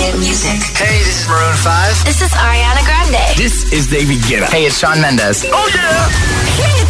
Hit 0.00 0.16
music. 0.16 0.60
Hey, 0.80 0.98
this 1.04 1.22
is 1.22 1.28
Maroon 1.28 1.54
5. 1.56 2.04
This 2.04 2.22
is 2.22 2.32
Ariana 2.32 2.82
Grande. 2.88 3.36
This 3.36 3.70
is 3.70 3.86
David 3.86 4.20
Guetta. 4.24 4.48
Hey, 4.48 4.64
it's 4.64 4.78
Sean 4.78 4.98
Mendes. 4.98 5.44
Oh 5.52 5.68
yeah. 5.74 6.08
Hit 6.56 6.88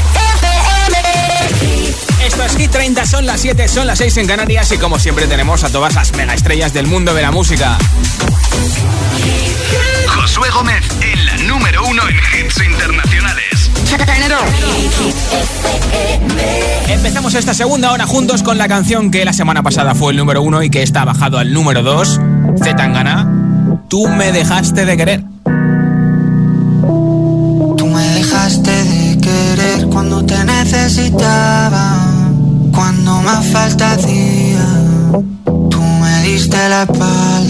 Esto 2.24 2.44
es 2.44 2.56
Hit 2.56 2.70
30, 2.70 3.04
son 3.06 3.26
las 3.26 3.40
7, 3.40 3.66
son 3.66 3.88
las 3.88 3.98
6 3.98 4.16
en 4.18 4.26
Canarias 4.28 4.70
y 4.70 4.78
como 4.78 5.00
siempre 5.00 5.26
tenemos 5.26 5.64
a 5.64 5.70
todas 5.70 5.94
las 5.94 6.12
mega 6.14 6.34
estrellas 6.34 6.72
del 6.72 6.86
mundo 6.86 7.12
de 7.12 7.22
la 7.22 7.32
música. 7.32 7.78
Josué 10.06 10.48
Gómez 10.50 10.84
en 11.00 11.26
la 11.26 11.36
número 11.38 11.82
uno 11.84 12.02
en 12.08 12.16
hits 12.16 12.62
internacionales. 12.62 13.39
Empezamos 16.88 17.34
esta 17.34 17.54
segunda 17.54 17.92
hora 17.92 18.06
juntos 18.06 18.42
con 18.42 18.58
la 18.58 18.68
canción 18.68 19.10
que 19.10 19.24
la 19.24 19.32
semana 19.32 19.62
pasada 19.62 19.94
fue 19.94 20.12
el 20.12 20.18
número 20.18 20.42
uno 20.42 20.62
y 20.62 20.70
que 20.70 20.82
está 20.82 21.04
bajado 21.04 21.38
al 21.38 21.52
número 21.52 21.82
2. 21.82 22.20
Zetangana, 22.62 23.26
tú 23.88 24.06
me 24.08 24.32
dejaste 24.32 24.84
de 24.84 24.96
querer. 24.96 25.24
Tú 27.76 27.86
me 27.86 28.08
dejaste 28.10 28.70
de 28.70 29.18
querer 29.18 29.86
cuando 29.86 30.24
te 30.24 30.44
necesitaba, 30.44 31.96
cuando 32.72 33.22
más 33.22 33.46
falta 33.46 33.92
hacía. 33.92 34.66
Tú 35.70 35.80
me 35.80 36.22
diste 36.22 36.56
la 36.68 36.82
espalda. 36.82 37.49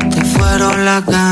fueron 0.99 1.30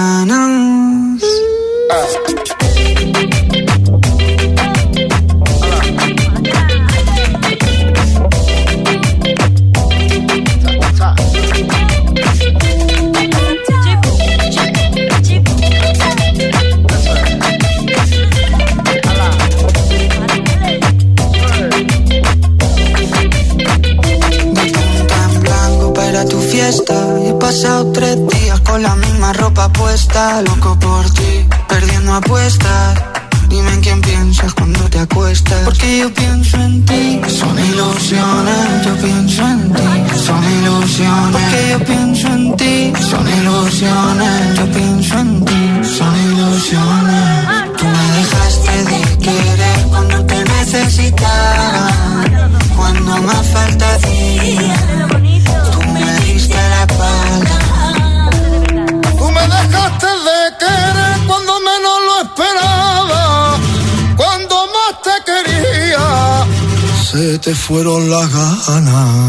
te 68.09 68.15
fueron 68.15 69.28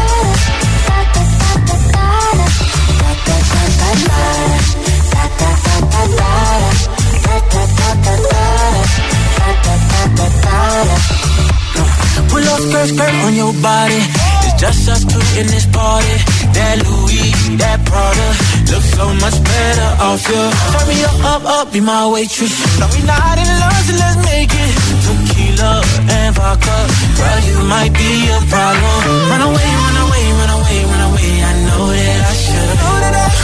Pull 12.29 12.43
up 12.49 12.59
skirt, 12.59 12.87
skirt 12.89 13.13
on 13.25 13.33
your 13.35 13.53
body. 13.61 14.01
It's 14.45 14.55
just 14.59 14.89
us 14.89 15.03
two 15.05 15.23
in 15.39 15.47
this 15.47 15.65
party. 15.67 16.42
That 16.53 16.77
Louis, 16.85 17.31
that 17.57 17.79
Prada, 17.85 18.27
looks 18.71 18.89
so 18.93 19.05
much 19.23 19.37
better 19.43 19.89
off 20.05 20.21
you. 20.29 20.43
Turn 20.73 20.85
me 20.89 20.97
up, 21.03 21.17
up, 21.33 21.43
up, 21.57 21.67
be 21.73 21.79
my 21.81 22.05
waitress. 22.13 22.53
No, 22.79 22.85
we 22.93 23.01
not 23.05 23.37
in 23.41 23.49
love, 23.61 23.81
so 23.87 23.93
let's 23.97 24.17
make 24.25 24.53
it. 24.53 24.73
Tequila 25.03 25.81
and 26.13 26.31
vodka, 26.35 26.77
girl, 27.17 27.39
you 27.49 27.57
might 27.65 27.93
be 27.93 28.11
a 28.29 28.39
problem. 28.53 28.97
Run 29.33 29.43
away, 29.49 29.69
run 29.83 29.97
away, 30.05 30.23
run 30.39 30.51
away, 30.57 30.77
run 30.89 31.03
away. 31.09 31.31
I 31.43 31.53
know 31.67 31.83
that 31.89 32.21
I 32.21 32.33
should, 32.43 32.75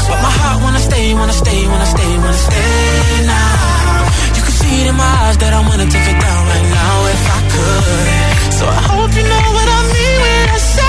but 0.09 0.19
my 0.25 0.33
heart 0.39 0.57
wanna 0.63 0.81
stay, 0.89 1.13
wanna 1.13 1.33
stay, 1.33 1.59
wanna 1.67 1.89
stay, 1.95 2.11
wanna 2.23 2.41
stay 2.49 3.25
now. 3.25 4.05
You 4.37 4.41
can 4.45 4.53
see 4.61 4.75
it 4.81 4.87
in 4.91 4.95
my 4.95 5.11
eyes 5.25 5.37
that 5.41 5.53
I 5.53 5.61
wanna 5.67 5.87
take 5.89 6.07
it 6.13 6.19
down 6.21 6.41
right 6.51 6.67
now 6.77 6.95
if 7.13 7.23
I 7.37 7.39
could. 7.53 8.05
So 8.57 8.63
I 8.69 8.81
hope 8.93 9.11
you 9.17 9.25
know 9.25 9.45
what 9.57 9.67
I 9.77 9.81
mean 9.93 10.15
when 10.23 10.45
I 10.49 10.59
say, 10.73 10.88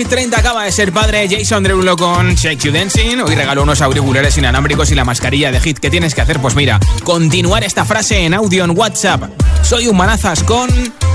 Hit 0.00 0.08
30 0.08 0.38
acaba 0.38 0.64
de 0.64 0.72
ser 0.72 0.94
padre 0.94 1.28
Jason 1.28 1.62
Derulo 1.62 1.94
con 1.94 2.34
Shake 2.34 2.64
You 2.64 2.72
Dancing. 2.72 3.18
Hoy 3.18 3.34
regaló 3.34 3.64
unos 3.64 3.82
auriculares 3.82 4.38
inalámbricos 4.38 4.90
y 4.90 4.94
la 4.94 5.04
mascarilla 5.04 5.52
de 5.52 5.60
Hit. 5.60 5.78
¿Qué 5.78 5.90
tienes 5.90 6.14
que 6.14 6.22
hacer? 6.22 6.40
Pues 6.40 6.54
mira, 6.54 6.80
continuar 7.04 7.64
esta 7.64 7.84
frase 7.84 8.24
en 8.24 8.32
audio 8.32 8.64
en 8.64 8.70
WhatsApp. 8.70 9.24
Soy 9.60 9.88
un 9.88 9.98
manazas 9.98 10.42
con... 10.42 10.70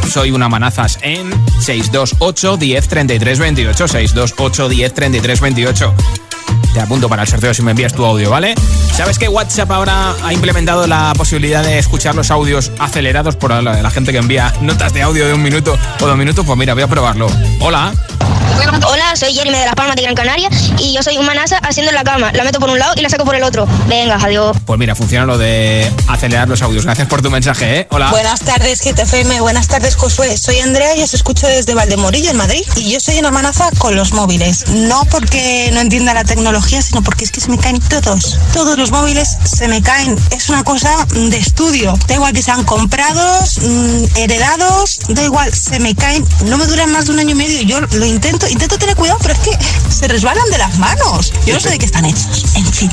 Soy 0.08 0.30
una 0.30 0.50
manazas 0.50 1.00
en 1.02 1.32
628 1.62 2.58
10 2.58 2.88
33 2.88 3.40
28. 3.40 3.88
628 3.88 4.70
10 4.70 4.94
33 4.94 5.42
28. 5.42 5.96
Te 6.76 6.80
apunto 6.80 7.10
para 7.10 7.24
el 7.24 7.28
sorteo 7.28 7.56
si 7.56 7.64
me 7.64 7.72
envías 7.72 7.92
tu 7.92 8.06
audio, 8.06 8.30
¿vale? 8.30 8.54
¿Sabes 8.94 9.18
que 9.18 9.28
WhatsApp 9.28 9.72
ahora 9.72 10.14
ha 10.24 10.32
implementado 10.32 10.86
la 10.86 11.12
posibilidad 11.18 11.64
de 11.64 11.80
escuchar 11.80 12.14
los 12.14 12.30
audios 12.30 12.72
acelerados 12.78 13.36
por 13.36 13.50
la, 13.50 13.82
la 13.82 13.90
gente 13.90 14.12
que 14.12 14.20
envía 14.20 14.54
notas 14.62 14.94
de 14.94 15.02
audio 15.02 15.26
de 15.26 15.34
un 15.34 15.42
minuto 15.42 15.76
o 16.02 16.06
dos 16.06 16.18
minutos? 16.18 16.46
Pues 16.46 16.60
mira, 16.60 16.76
voy 16.76 16.84
a 16.84 16.88
probarlo. 16.88 17.26
Hola. 17.62 17.92
Hola, 18.88 19.16
soy 19.16 19.34
Jeremy 19.34 19.58
de 19.58 19.66
Las 19.66 19.76
Palmas 19.76 19.96
de 19.96 20.04
Gran 20.04 20.16
Canaria 20.16 20.50
y 20.80 20.94
yo 20.94 21.02
soy 21.02 21.18
un 21.18 21.26
manasa 21.26 21.58
haciendo 21.58 21.92
la 21.92 22.04
cama. 22.04 22.32
La 22.34 22.44
meto 22.44 22.60
por 22.60 22.70
un 22.70 22.78
lado 22.80 22.94
y 22.96 23.02
la 23.02 23.10
saco 23.10 23.26
por 23.26 23.36
el 23.36 23.44
otro. 23.44 23.68
Venga, 23.88 24.18
adiós. 24.22 24.58
Pues 24.66 24.80
mira, 24.80 24.96
funciona 24.96 25.26
lo 25.26 25.38
de 25.38 25.92
acelerar 26.08 26.48
los 26.48 26.62
audios. 26.62 26.86
Gracias 26.86 27.08
por 27.08 27.22
tu 27.22 27.32
mensaje, 27.32 27.80
¿eh? 27.80 27.88
Hola. 27.92 28.10
Buenas 28.12 28.42
tardes, 28.42 28.82
GTFM. 28.82 29.42
Buenas 29.42 29.68
tardes, 29.68 29.96
Josué. 29.96 30.38
Soy 30.38 30.60
Andrea 30.60 30.96
y 30.96 31.04
os 31.04 31.14
escucho 31.14 31.48
desde 31.48 31.74
Valdemorillo, 31.74 32.32
en 32.32 32.38
Madrid. 32.38 32.64
Y 32.76 32.92
yo 32.92 33.00
soy 33.00 33.18
una 33.20 33.32
manaza 33.32 33.70
con 33.78 33.96
los 33.96 34.14
móviles. 34.14 34.66
No 34.70 35.04
porque 35.06 35.70
no 35.74 35.80
entienda 35.80 36.14
la 36.14 36.24
tecnología, 36.24 36.82
sino 36.82 37.02
porque 37.02 37.24
es 37.24 37.32
que 37.32 37.42
se 37.42 37.50
me 37.50 37.58
caen 37.58 37.80
todos. 37.80 38.38
Todos 38.54 38.78
los 38.78 38.92
móviles 38.92 39.38
se 39.44 39.68
me 39.68 39.82
caen. 39.82 40.18
Es 40.32 40.50
una 40.50 40.64
cosa 40.64 40.92
de 41.14 41.38
estudio. 41.38 41.98
Da 42.08 42.16
igual 42.16 42.34
que 42.34 42.42
sean 42.42 42.64
comprados, 42.64 43.60
mm, 43.62 44.18
heredados, 44.18 45.00
da 45.10 45.24
igual, 45.24 45.54
se 45.54 45.80
me 45.80 45.96
caen. 45.96 46.26
No 46.46 46.58
me 46.58 46.66
duran 46.66 46.92
más 46.92 47.06
de 47.06 47.12
un 47.14 47.20
año 47.20 47.32
y 47.32 47.36
medio. 47.36 47.62
Yo 47.62 47.82
lo 47.82 48.06
intento, 48.06 48.35
intento 48.50 48.78
tener 48.78 48.96
cuidado, 48.96 49.20
pero 49.22 49.34
es 49.34 49.40
que 49.40 49.58
se 49.90 50.08
resbalan 50.08 50.50
de 50.52 50.58
las 50.58 50.78
manos. 50.78 51.34
Yo 51.46 51.54
no 51.54 51.60
sé 51.60 51.70
de 51.70 51.80
qué 51.80 51.86
están 51.86 52.06
hechos. 52.06 52.56
En 52.56 52.66
fin. 52.66 52.92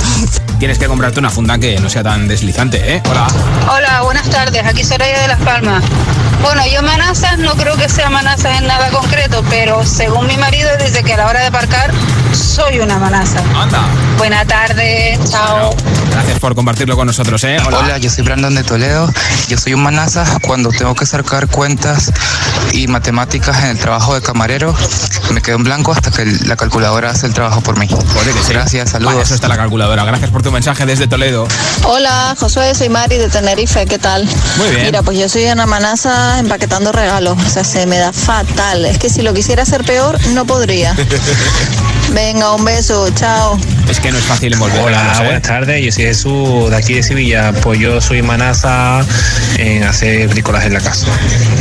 Tienes 0.59 0.79
que 0.79 0.87
comprarte 0.87 1.19
una 1.19 1.31
funda 1.31 1.59
que 1.59 1.79
no 1.81 1.91
sea 1.91 2.03
tan 2.03 2.29
deslizante, 2.29 2.97
¿eh? 2.97 3.03
Hola. 3.11 3.27
Hola, 3.71 4.03
buenas 4.03 4.29
tardes. 4.31 4.65
Aquí 4.65 4.85
Soraya 4.85 5.21
de 5.21 5.29
Las 5.29 5.41
Palmas. 5.41 5.83
Bueno, 6.43 6.63
yo 6.67 6.83
manazas 6.83 7.39
no 7.39 7.55
creo 7.55 7.77
que 7.77 7.89
sea 7.89 8.11
manazas 8.11 8.59
en 8.59 8.67
nada 8.67 8.91
concreto, 8.91 9.45
pero 9.49 9.85
según 9.87 10.27
mi 10.27 10.37
marido 10.37 10.69
dice 10.79 11.03
que 11.03 11.15
a 11.15 11.19
la 11.19 11.27
hora 11.27 11.41
de 11.41 11.47
aparcar 11.47 11.93
soy 12.33 12.81
una 12.81 12.99
manaza. 12.99 13.41
Anda. 13.55 13.85
Buena 14.19 14.45
tarde. 14.45 15.19
Chao. 15.29 15.75
Gracias 16.11 16.39
por 16.41 16.55
compartirlo 16.55 16.97
con 16.97 17.07
nosotros, 17.07 17.43
¿eh? 17.45 17.59
Hola. 17.65 17.79
Hola, 17.79 17.99
yo 17.99 18.11
soy 18.11 18.25
Brandon 18.25 18.55
de 18.55 18.65
Toledo. 18.65 19.13
Yo 19.49 19.57
soy 19.57 19.75
un 19.75 19.83
manaza 19.83 20.25
cuando 20.43 20.71
tengo 20.71 20.95
que 20.95 21.07
sacar 21.07 21.49
cuentas 21.49 22.13
y 22.73 22.87
matemáticas 22.89 23.63
en 23.63 23.71
el 23.71 23.79
trabajo 23.79 24.15
de 24.15 24.23
camarero. 24.23 24.75
Me 25.33 25.41
quedo 25.41 25.57
en 25.57 25.65
blanco 25.65 25.93
hasta 25.93 26.11
que 26.11 26.27
la 26.47 26.57
calculadora 26.57 27.11
hace 27.11 27.27
el 27.27 27.33
trabajo 27.33 27.63
por 27.63 27.79
mí. 27.79 27.89
Joder, 27.89 28.35
que 28.35 28.43
sí. 28.45 28.53
Gracias, 28.53 28.91
saludos. 28.91 29.15
Vale, 29.15 29.25
eso 29.25 29.35
está 29.35 29.49
la 29.49 29.57
calculadora. 29.57 30.05
Gracias 30.05 30.31
por 30.31 30.43
tu 30.43 30.53
mensaje 30.53 30.85
desde 30.85 31.07
Toledo. 31.07 31.49
Hola, 31.85 32.37
Josué, 32.39 32.75
soy 32.75 32.91
Mari 32.91 33.17
de 33.17 33.29
Tenerife, 33.29 33.87
¿qué 33.87 33.99
tal? 33.99 34.29
Muy 34.59 34.69
bien. 34.69 34.83
Mira, 34.83 35.03
pues 35.03 35.19
yo 35.19 35.29
soy 35.29 35.47
una 35.47 35.65
manaza 35.67 36.39
empaquetando 36.39 36.93
regalos, 36.93 37.39
o 37.39 37.49
sea, 37.49 37.65
se 37.65 37.87
me 37.87 37.99
da 37.99 38.13
fatal. 38.13 38.85
Es 38.85 38.99
que 38.99 39.09
si 39.09 39.23
lo 39.23 39.33
quisiera 39.33 39.63
hacer 39.63 39.85
peor, 39.85 40.19
no 40.29 40.45
podría. 40.45 40.95
Venga, 42.13 42.53
un 42.53 42.65
beso, 42.65 43.09
chao. 43.15 43.59
Es 43.93 44.01
que 44.01 44.11
no 44.11 44.17
es 44.17 44.25
fácil 44.25 44.55
envolver 44.55 44.81
Hola, 44.81 45.13
¿eh? 45.19 45.23
buenas 45.23 45.43
tardes. 45.43 45.85
Yo 45.85 45.93
soy 45.93 46.05
Jesús 46.05 46.71
de 46.71 46.77
aquí 46.77 46.95
de 46.95 47.03
Sevilla. 47.03 47.53
Pues 47.61 47.79
yo 47.79 48.01
soy 48.01 48.23
manaza 48.23 49.05
en 49.59 49.85
hacer 49.85 50.29
bricolaje 50.29 50.69
en 50.69 50.73
la 50.73 50.81
casa. 50.81 51.09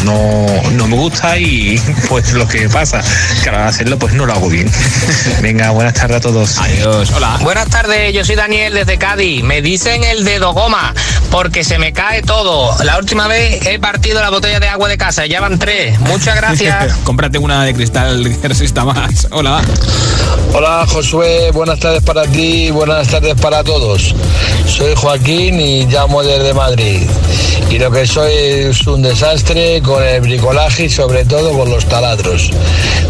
No, 0.05 0.45
no 0.71 0.87
me 0.87 0.95
gusta 0.95 1.37
y 1.37 1.77
pues 2.07 2.31
lo 2.31 2.47
que 2.47 2.69
pasa, 2.69 3.03
que 3.43 3.49
hacerlo 3.49 3.99
pues 3.99 4.13
no 4.13 4.25
lo 4.25 4.31
hago 4.31 4.47
bien. 4.47 4.71
Venga, 5.41 5.71
buenas 5.71 5.93
tardes 5.93 6.17
a 6.17 6.21
todos. 6.21 6.57
Adiós, 6.59 7.11
hola. 7.11 7.37
Buenas 7.41 7.67
tardes, 7.67 8.13
yo 8.13 8.23
soy 8.23 8.37
Daniel 8.37 8.75
desde 8.75 8.97
Cádiz. 8.97 9.43
Me 9.43 9.61
dicen 9.61 10.05
el 10.05 10.23
dedo 10.23 10.53
goma 10.53 10.93
porque 11.31 11.65
se 11.65 11.79
me 11.79 11.91
cae 11.91 12.21
todo. 12.21 12.81
La 12.85 12.97
última 12.97 13.27
vez 13.27 13.65
he 13.65 13.77
partido 13.77 14.21
la 14.21 14.29
botella 14.29 14.61
de 14.61 14.69
agua 14.69 14.87
de 14.87 14.97
casa, 14.97 15.25
ya 15.25 15.41
van 15.41 15.59
tres. 15.59 15.99
Muchas 15.99 16.37
gracias. 16.37 16.93
Cómprate 17.03 17.39
una 17.39 17.65
de 17.65 17.73
cristal 17.73 18.37
que 18.41 18.47
resista 18.47 18.85
más. 18.85 19.27
Hola. 19.31 19.61
Hola 20.53 20.85
Josué, 20.87 21.51
buenas 21.51 21.79
tardes 21.79 22.01
para 22.03 22.20
ti, 22.23 22.71
buenas 22.71 23.07
tardes 23.07 23.35
para 23.39 23.63
todos. 23.63 24.13
Soy 24.67 24.93
Joaquín 24.95 25.59
y 25.59 25.85
llamo 25.85 26.23
desde 26.23 26.53
Madrid. 26.53 27.01
Y 27.69 27.79
lo 27.79 27.89
que 27.91 28.05
soy 28.05 28.33
es 28.33 28.85
un 28.87 29.01
desastre 29.01 29.81
con 29.81 30.03
el 30.03 30.21
bricolaje 30.21 30.85
y 30.85 30.89
sobre 30.89 31.23
todo 31.25 31.57
con 31.57 31.69
los 31.69 31.85
taladros. 31.85 32.49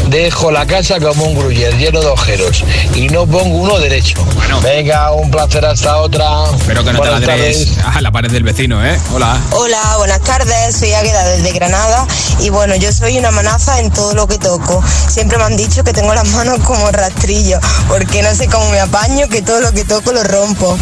Dejo 0.08 0.52
la 0.52 0.66
casa 0.66 1.00
como 1.00 1.26
un 1.26 1.36
gruyer 1.38 1.76
lleno 1.78 2.00
de 2.02 2.08
ojeros 2.08 2.64
y 2.96 3.08
no 3.10 3.26
pongo 3.26 3.58
uno 3.58 3.80
derecho. 3.80 4.24
Venga, 4.62 5.12
un 5.14 5.32
placer 5.32 5.66
hasta 5.66 5.98
otra. 5.98 6.46
Espero 6.56 6.84
que 6.84 6.92
no 6.94 7.00
Buenas 7.00 7.22
te 7.22 7.28
ladres 7.28 7.76
tardes. 7.76 7.96
a 7.96 8.02
la 8.02 8.12
pared 8.12 8.30
del 8.32 8.44
vecino, 8.44 8.86
¿eh? 8.86 9.00
Hola. 9.14 9.40
Hola, 9.52 9.96
buenas 9.98 10.22
tardes, 10.22 10.76
soy 10.76 10.92
Águeda 10.94 11.24
desde 11.26 11.52
Granada 11.54 12.06
y 12.40 12.50
bueno, 12.50 12.76
yo 12.76 12.92
soy 12.92 13.18
una 13.18 13.32
manaza 13.32 13.80
en 13.80 13.90
todo 13.92 14.14
lo 14.14 14.28
que 14.28 14.38
toco. 14.38 14.84
Siempre 15.08 15.38
me 15.38 15.46
han 15.46 15.58
dicho 15.58 15.84
que 15.84 15.94
tengo 15.94 16.14
las 16.14 16.28
manos 16.30 16.60
como 16.64 16.90
rastrillo, 16.92 17.60
porque 17.88 18.22
no 18.22 18.34
sé 18.36 18.48
cómo 18.48 18.70
me 18.70 18.80
apaño, 18.92 19.28
que 19.30 19.42
todo 19.42 19.62
lo 19.62 19.72
que 19.72 19.86
toco 19.86 20.12
lo 20.12 20.24
rompo. 20.24 20.78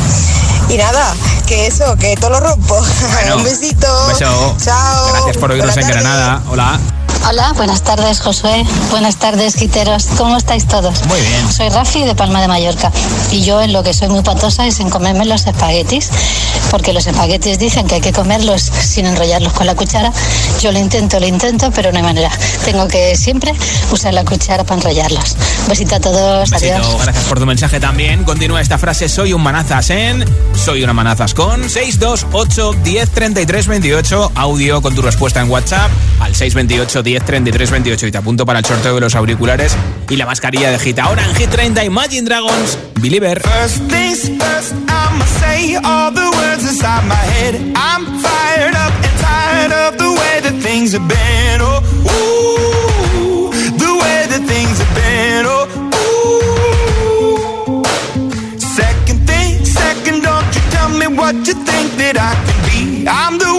Y 0.69 0.77
nada, 0.77 1.13
que 1.47 1.67
eso, 1.67 1.95
que 1.97 2.15
todo 2.15 2.31
lo 2.31 2.39
rompo. 2.39 2.75
Un 3.35 3.43
besito. 3.43 3.87
Un 4.03 4.13
beso. 4.13 4.55
Chao. 4.59 5.13
Gracias 5.13 5.37
por 5.37 5.51
oírnos 5.51 5.77
en. 5.77 5.87
Granada. 5.87 6.41
Hola. 6.49 6.79
Hola, 7.27 7.53
buenas 7.53 7.83
tardes 7.83 8.21
Josué, 8.21 8.65
buenas 8.89 9.17
tardes 9.17 9.55
quiteros, 9.55 10.07
¿cómo 10.17 10.35
estáis 10.37 10.65
todos? 10.67 11.05
Muy 11.05 11.19
bien. 11.19 11.51
Soy 11.51 11.69
Rafi 11.69 12.03
de 12.03 12.15
Palma 12.15 12.41
de 12.41 12.47
Mallorca 12.47 12.91
y 13.31 13.41
yo 13.43 13.61
en 13.61 13.71
lo 13.71 13.83
que 13.83 13.93
soy 13.93 14.07
muy 14.07 14.23
patosa 14.23 14.65
es 14.65 14.79
en 14.79 14.89
comerme 14.89 15.25
los 15.25 15.45
espaguetis, 15.45 16.09
porque 16.71 16.91
los 16.91 17.05
espaguetis 17.05 17.59
dicen 17.59 17.87
que 17.87 17.95
hay 17.95 18.01
que 18.01 18.13
comerlos 18.13 18.61
sin 18.63 19.05
enrollarlos 19.05 19.53
con 19.53 19.67
la 19.67 19.75
cuchara. 19.75 20.11
Yo 20.59 20.71
lo 20.71 20.79
intento, 20.79 21.19
lo 21.19 21.27
intento, 21.27 21.69
pero 21.71 21.91
no 21.91 21.97
hay 21.97 22.03
manera. 22.03 22.31
Tengo 22.65 22.87
que 22.87 23.15
siempre 23.15 23.53
usar 23.91 24.13
la 24.13 24.25
cuchara 24.25 24.63
para 24.63 24.77
enrollarlos. 24.81 25.35
Besito 25.67 25.95
a 25.95 25.99
todos, 25.99 26.49
Besito, 26.49 26.73
adiós. 26.73 27.03
gracias 27.03 27.25
por 27.25 27.39
tu 27.39 27.45
mensaje 27.45 27.79
también. 27.79 28.23
Continúa 28.23 28.59
esta 28.61 28.79
frase, 28.79 29.07
soy 29.07 29.33
un 29.33 29.43
manazas 29.43 29.89
en... 29.91 30.25
Soy 30.55 30.83
una 30.83 30.93
manazas 30.93 31.33
con 31.33 31.69
628 31.69 32.73
10 32.83 33.09
33 33.11 33.67
28. 33.67 34.31
Audio 34.35 34.81
con 34.81 34.95
tu 34.95 35.01
respuesta 35.01 35.39
en 35.41 35.49
WhatsApp 35.49 35.89
al 36.19 36.35
628 36.35 37.03
10 37.09 37.25
33 37.25 37.71
28 37.71 38.05
y 38.07 38.11
te 38.11 38.19
apunto 38.19 38.45
para 38.45 38.59
el 38.59 38.65
sorteo 38.65 38.93
de 38.93 39.01
los 39.01 39.15
auriculares 39.15 39.75
y 40.11 40.15
la 40.15 40.27
mascarilla 40.27 40.69
de 40.69 40.77
Hit. 40.77 40.99
Ahora 40.99 41.25
en 41.25 41.33
Hit 41.33 41.49
30 41.49 41.83
Imagine 41.83 42.21
Dragons, 42.21 42.77
Believer. 43.01 43.41
First 43.41 43.77
things 43.89 44.29
first, 44.29 44.73
I'ma 44.87 45.25
say 45.39 45.75
all 45.77 46.13
the 46.13 46.29
words 46.37 46.69
inside 46.69 47.03
my 47.07 47.15
head. 47.15 47.55
I'm 47.75 48.05
fired 48.21 48.75
up 48.75 48.93
and 48.93 49.17
tired 49.19 49.71
of 49.73 49.97
the 49.97 50.11
way 50.11 50.41
that 50.41 50.53
things 50.61 50.93
have 50.93 51.07
been. 51.07 51.61
Oh, 51.61 51.81
ooh, 52.13 53.49
the 53.79 53.91
way 54.01 54.27
that 54.29 54.43
things 54.45 54.77
have 54.77 54.93
been. 54.93 55.45
Oh, 55.47 55.65
ooh. 57.73 57.83
Second 58.59 59.25
thing, 59.25 59.65
second, 59.65 60.21
don't 60.21 60.45
you 60.53 60.61
tell 60.69 60.89
me 60.89 61.07
what 61.07 61.33
you 61.47 61.55
think 61.65 61.97
that 61.97 62.17
I 62.21 62.35
can 62.45 62.59
be. 62.69 63.07
I'm 63.09 63.39
the 63.39 63.58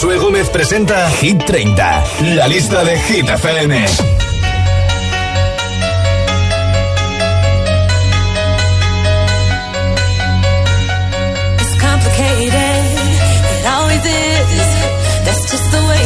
Josué 0.00 0.16
Gómez 0.16 0.48
presenta 0.48 1.10
Hit 1.10 1.44
30, 1.44 2.04
la 2.36 2.48
lista 2.48 2.82
de 2.84 2.98
Hit 2.98 3.28
FM. 3.28 3.84
It's 11.60 11.74
complicated, 11.78 12.84
it 13.60 13.66
always 13.66 14.02
is. 14.06 14.70
That's 15.26 15.44
just 15.52 15.70
the 15.70 15.82
way 15.90 15.99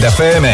Hit 0.00 0.06
FM. 0.06 0.46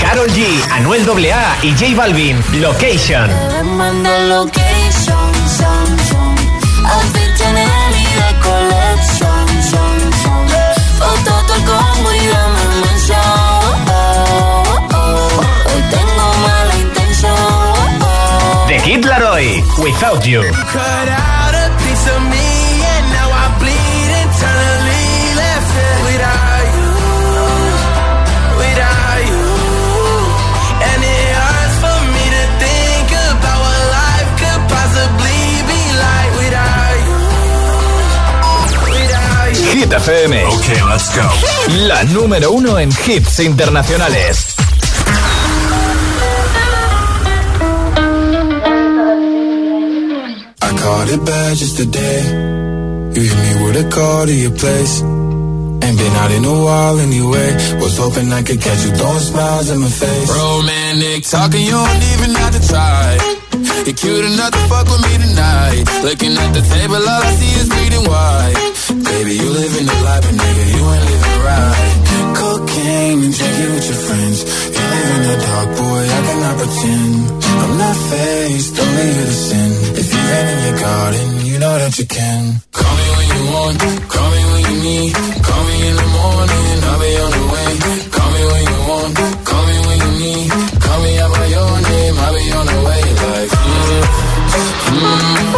Carol 0.00 0.32
G, 0.32 0.46
Anuel 0.72 1.02
AA 1.06 1.58
y 1.62 1.74
J 1.76 1.94
Balvin. 1.94 2.42
Location. 2.60 3.30
Manda 3.76 4.18
location, 4.20 5.34
son, 5.46 5.98
son. 6.08 6.34
Outfit 6.86 7.28
FM. 40.08 40.32
Ok, 40.46 40.68
let's 40.88 41.14
go. 41.14 41.28
La 41.86 42.02
número 42.04 42.50
uno 42.52 42.78
en 42.78 42.90
hits 42.90 43.40
internacionales. 43.40 44.54
I 50.62 50.70
caught 50.80 51.08
it 51.10 51.24
bad 51.24 51.56
just 51.56 51.76
today. 51.76 52.22
You 53.12 53.22
hit 53.22 53.36
me 53.36 53.64
with 53.64 53.84
a 53.84 53.88
call 53.90 54.26
to 54.26 54.32
your 54.32 54.52
place. 54.52 55.02
Ain't 55.02 55.98
been 55.98 56.16
out 56.16 56.30
in 56.32 56.44
a 56.44 56.56
while 56.64 56.98
anyway. 57.00 57.52
Was 57.80 57.98
hoping 57.98 58.32
I 58.32 58.42
could 58.42 58.60
catch 58.62 58.84
you 58.86 58.92
throwing 58.96 59.20
smiles 59.20 59.70
in 59.70 59.78
my 59.80 59.88
face. 59.90 60.30
Romantic 60.30 61.24
talking, 61.24 61.62
you 61.62 61.72
don't 61.72 62.02
even 62.14 62.34
have 62.34 62.52
to 62.56 62.66
try. 62.66 63.18
You're 63.84 63.94
cute 63.94 64.24
enough 64.24 64.52
to 64.52 64.62
fuck 64.72 64.86
with 64.88 65.02
me 65.04 65.14
tonight. 65.20 65.84
Looking 66.02 66.32
at 66.32 66.52
the 66.54 66.62
table, 66.62 66.96
all 66.96 67.22
I 67.28 67.32
see 67.36 67.52
is 67.60 67.68
bleeding 67.68 68.04
white. 68.08 68.77
Baby, 69.08 69.32
you 69.40 69.48
living 69.50 69.86
the 69.86 69.98
life, 70.08 70.22
but 70.26 70.34
nigga, 70.40 70.64
you 70.76 70.82
ain't 70.94 71.04
living 71.10 71.40
right. 71.48 71.94
Cocaine 72.38 73.18
and 73.24 73.34
drinking 73.38 73.70
with 73.74 73.86
your 73.90 74.00
friends. 74.06 74.38
You 74.74 74.84
live 74.94 75.10
in 75.16 75.22
the 75.28 75.36
dark, 75.46 75.68
boy, 75.80 76.02
I 76.16 76.20
cannot 76.28 76.54
pretend. 76.60 77.14
I'm 77.62 77.72
not 77.82 77.96
faced, 78.10 78.74
only 78.78 79.06
you 79.16 79.24
to 79.30 79.36
sin. 79.48 79.70
If 80.00 80.06
you've 80.12 80.28
been 80.32 80.46
in 80.54 80.58
your 80.66 80.76
garden, 80.86 81.26
you 81.46 81.56
know 81.58 81.74
that 81.82 81.98
you 81.98 82.06
can. 82.06 82.42
Call 82.72 82.94
me 83.00 83.06
when 83.16 83.28
you 83.34 83.42
want, 83.54 83.76
call 84.12 84.28
me 84.34 84.40
when 84.52 84.62
you 84.68 84.76
need. 84.86 85.12
Call 85.48 85.62
me 85.68 85.76
in 85.88 85.94
the 86.02 86.08
morning, 86.18 86.76
I'll 86.88 87.00
be 87.02 87.10
on 87.24 87.30
the 87.38 87.44
way. 87.52 87.70
Call 88.14 88.30
me 88.34 88.42
when 88.52 88.64
you 88.70 88.78
want, 88.90 89.12
call 89.48 89.64
me 89.68 89.76
when 89.88 89.98
you 90.04 90.12
need. 90.22 90.48
Call 90.84 90.98
me 91.02 91.12
out 91.18 91.30
by 91.34 91.46
your 91.56 91.72
name, 91.90 92.14
I'll 92.24 92.34
be 92.38 92.44
on 92.58 92.66
the 92.72 92.78
way. 92.86 93.02
Like, 93.18 93.50
mm, 93.58 94.02
mm, 94.94 95.57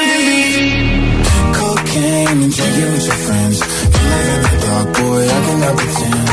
Drinking 2.31 2.91
with 2.93 3.05
your 3.07 3.19
friends. 3.27 3.59
You 3.59 4.03
live 4.07 4.31
in 4.31 4.41
the 4.41 4.57
dark, 4.63 4.87
boy, 4.95 5.21
I 5.27 5.39
cannot 5.45 5.75
pretend. 5.75 6.29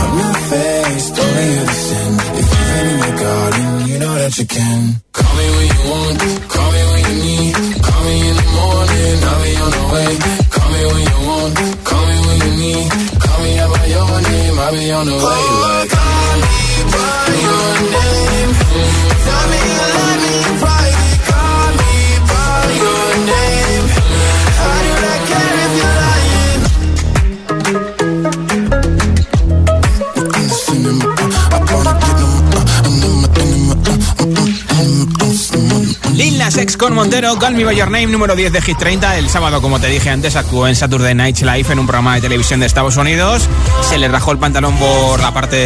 I'm 0.00 0.12
not 0.16 0.36
faced, 0.48 1.18
only 1.20 1.46
you 1.52 1.64
to 1.68 1.76
sin. 1.86 2.12
If 2.40 2.46
you've 2.48 2.68
been 2.72 2.86
in 2.88 2.98
your 3.04 3.16
garden, 3.20 3.86
you 3.86 3.98
know 3.98 4.14
that 4.16 4.32
you 4.38 4.46
can. 4.46 4.80
Call 5.12 5.32
me 5.36 5.46
when 5.52 5.66
you 5.68 5.80
want, 5.92 6.18
call 6.48 6.70
me 6.72 6.82
when 6.88 7.02
you 7.04 7.16
need. 7.20 7.54
Call 7.84 8.00
me 8.00 8.16
in 8.32 8.36
the 8.40 8.48
morning, 8.56 9.16
I'll 9.28 9.42
be 9.44 9.52
on 9.60 9.70
the 9.76 9.84
way. 9.92 10.12
Call 10.56 10.68
me 10.72 10.80
when 10.88 11.02
you 11.12 11.18
want, 11.28 11.54
call 11.84 12.04
me 12.08 12.16
when 12.26 12.38
you 12.48 12.52
need. 12.56 12.88
Call 13.20 13.38
me 13.44 13.50
out 13.60 13.70
by 13.76 13.84
your 13.92 14.08
name, 14.24 14.56
I'll 14.56 14.72
be 14.72 14.84
on 14.88 15.04
the 15.04 15.16
way. 15.20 15.42
Like, 15.68 15.90
call 15.92 16.32
me 16.32 16.48
by 16.96 17.28
your 17.44 17.68
name. 17.92 19.11
Lil 36.52 36.56
Nas 36.56 36.64
X 36.64 36.76
con 36.76 36.92
Montero, 36.92 37.38
Call 37.38 37.54
Me 37.54 37.64
By 37.64 37.76
Your 37.76 37.90
Name, 37.90 38.08
número 38.08 38.36
10 38.36 38.52
de 38.52 38.60
Hit 38.60 38.76
30. 38.76 39.16
El 39.16 39.30
sábado, 39.30 39.62
como 39.62 39.80
te 39.80 39.86
dije 39.86 40.10
antes, 40.10 40.36
actuó 40.36 40.68
en 40.68 40.76
Saturday 40.76 41.14
Night 41.14 41.38
Live 41.38 41.72
en 41.72 41.78
un 41.78 41.86
programa 41.86 42.16
de 42.16 42.20
televisión 42.20 42.60
de 42.60 42.66
Estados 42.66 42.96
Unidos. 42.96 43.48
Se 43.88 43.96
le 43.96 44.08
rajó 44.08 44.32
el 44.32 44.38
pantalón 44.38 44.76
por 44.76 45.20
la 45.20 45.32
parte 45.32 45.56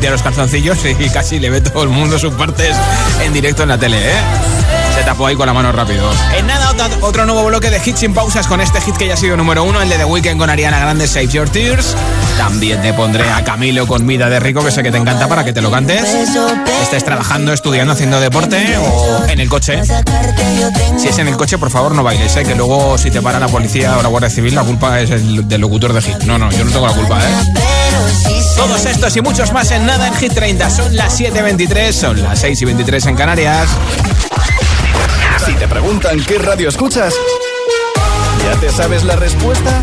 de 0.00 0.10
los 0.10 0.22
calzoncillos 0.22 0.78
y 0.98 1.08
casi 1.10 1.38
le 1.38 1.50
ve 1.50 1.60
todo 1.60 1.84
el 1.84 1.88
mundo 1.88 2.18
sus 2.18 2.32
partes 2.34 2.76
en 3.22 3.32
directo 3.32 3.62
en 3.62 3.68
la 3.68 3.78
tele, 3.78 3.98
¿eh? 3.98 4.16
Se 4.96 5.04
tapó 5.04 5.26
ahí 5.26 5.36
con 5.36 5.46
la 5.46 5.52
mano 5.52 5.70
rápido. 5.70 6.10
En 6.36 6.46
nada, 6.46 6.72
otro 7.00 7.26
nuevo 7.26 7.44
bloque 7.44 7.70
de 7.70 7.80
hits 7.84 8.00
sin 8.00 8.14
pausas 8.14 8.46
con 8.46 8.60
este 8.60 8.80
hit 8.80 8.96
que 8.96 9.06
ya 9.06 9.14
ha 9.14 9.16
sido 9.16 9.36
número 9.36 9.62
uno, 9.62 9.82
el 9.82 9.88
de 9.88 9.98
The 9.98 10.04
Weeknd 10.04 10.38
con 10.38 10.50
Ariana 10.50 10.80
Grande, 10.80 11.06
Save 11.06 11.28
Your 11.28 11.48
Tears. 11.48 11.94
También 12.36 12.82
te 12.82 12.92
pondré 12.92 13.28
a 13.30 13.44
Camilo 13.44 13.86
con 13.86 14.06
Vida 14.06 14.28
de 14.28 14.40
Rico, 14.40 14.64
que 14.64 14.70
sé 14.70 14.82
que 14.82 14.90
te 14.90 14.98
encanta 14.98 15.28
para 15.28 15.44
que 15.44 15.52
te 15.52 15.60
lo 15.60 15.70
cantes. 15.70 16.02
Estés 16.82 17.04
trabajando, 17.04 17.52
estudiando, 17.52 17.92
haciendo 17.92 18.20
deporte 18.20 18.76
o 18.78 19.24
en 19.28 19.40
el 19.40 19.48
coche. 19.48 19.80
Si 20.98 21.08
es 21.08 21.18
en 21.18 21.28
el 21.28 21.36
coche, 21.36 21.58
por 21.58 21.70
favor, 21.70 21.94
no 21.94 22.02
bailes, 22.02 22.34
¿eh? 22.36 22.44
que 22.44 22.54
luego 22.54 22.98
si 22.98 23.10
te 23.10 23.22
para 23.22 23.38
la 23.38 23.48
policía 23.48 23.96
o 23.98 24.02
la 24.02 24.08
Guardia 24.08 24.30
Civil, 24.30 24.54
la 24.54 24.62
culpa 24.62 25.00
es 25.00 25.10
el 25.10 25.48
del 25.48 25.60
locutor 25.60 25.92
de 25.92 26.02
hit. 26.02 26.22
No, 26.24 26.38
no, 26.38 26.50
yo 26.50 26.64
no 26.64 26.70
tengo 26.70 26.86
la 26.86 26.94
culpa, 26.94 27.18
¿eh? 27.20 27.54
Todos 28.56 28.84
estos 28.86 29.16
y 29.16 29.20
muchos 29.20 29.52
más 29.52 29.70
en 29.70 29.86
nada 29.86 30.08
en 30.08 30.14
Hit 30.14 30.32
30. 30.32 30.70
Son 30.70 30.96
las 30.96 31.18
7.23, 31.18 31.92
son 31.92 32.22
las 32.22 32.38
6 32.40 32.62
y 32.62 32.64
23 32.64 33.06
en 33.06 33.16
Canarias. 33.16 33.68
Si 35.44 35.52
te 35.54 35.68
preguntan 35.68 36.22
qué 36.24 36.38
radio 36.38 36.68
escuchas, 36.68 37.14
¿ya 38.44 38.58
te 38.60 38.70
sabes 38.70 39.04
la 39.04 39.16
respuesta? 39.16 39.82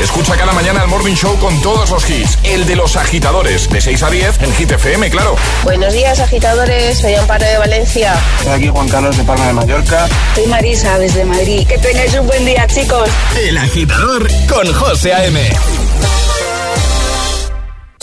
Escucha 0.00 0.36
cada 0.36 0.52
mañana 0.52 0.82
el 0.82 0.88
Morning 0.88 1.14
Show 1.14 1.38
con 1.38 1.60
todos 1.62 1.90
los 1.90 2.08
hits. 2.08 2.38
El 2.42 2.66
de 2.66 2.76
los 2.76 2.96
agitadores, 2.96 3.68
de 3.68 3.80
6 3.80 4.02
a 4.02 4.10
10 4.10 4.42
en 4.42 4.52
Hit 4.54 4.70
FM, 4.72 5.10
claro. 5.10 5.36
Buenos 5.62 5.92
días, 5.92 6.18
agitadores. 6.20 6.98
Soy 6.98 7.14
Amparo 7.14 7.44
de 7.44 7.58
Valencia. 7.58 8.14
Soy 8.42 8.52
aquí 8.52 8.68
Juan 8.68 8.88
Carlos 8.88 9.16
de 9.16 9.24
Palma 9.24 9.46
de 9.46 9.52
Mallorca. 9.52 10.08
Soy 10.34 10.46
Marisa 10.46 10.98
desde 10.98 11.24
Madrid. 11.24 11.66
Que 11.66 11.78
tengáis 11.78 12.14
un 12.14 12.26
buen 12.26 12.44
día, 12.44 12.66
chicos. 12.66 13.08
El 13.38 13.58
agitador 13.58 14.28
con 14.48 14.72
José 14.74 15.12
A.M. 15.12 15.50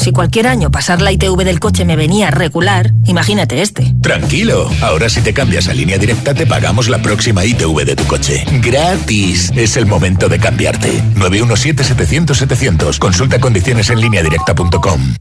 Si 0.09 0.13
cualquier 0.13 0.47
año 0.47 0.71
pasar 0.71 1.03
la 1.03 1.11
ITV 1.11 1.43
del 1.43 1.59
coche 1.59 1.85
me 1.85 1.95
venía 1.95 2.31
regular, 2.31 2.89
imagínate 3.05 3.61
este. 3.61 3.93
Tranquilo, 4.01 4.67
ahora 4.81 5.07
si 5.07 5.21
te 5.21 5.35
cambias 5.35 5.67
a 5.67 5.73
línea 5.75 5.99
directa 5.99 6.33
te 6.33 6.47
pagamos 6.47 6.89
la 6.89 6.99
próxima 6.99 7.45
ITV 7.45 7.85
de 7.85 7.95
tu 7.95 8.05
coche. 8.05 8.43
Gratis. 8.59 9.51
Es 9.55 9.77
el 9.77 9.85
momento 9.85 10.27
de 10.27 10.39
cambiarte. 10.39 11.03
917-700-700. 11.13 12.97
Consulta 12.97 13.39
condiciones 13.39 13.91
en 13.91 14.01
lineadirecta.com. 14.01 15.13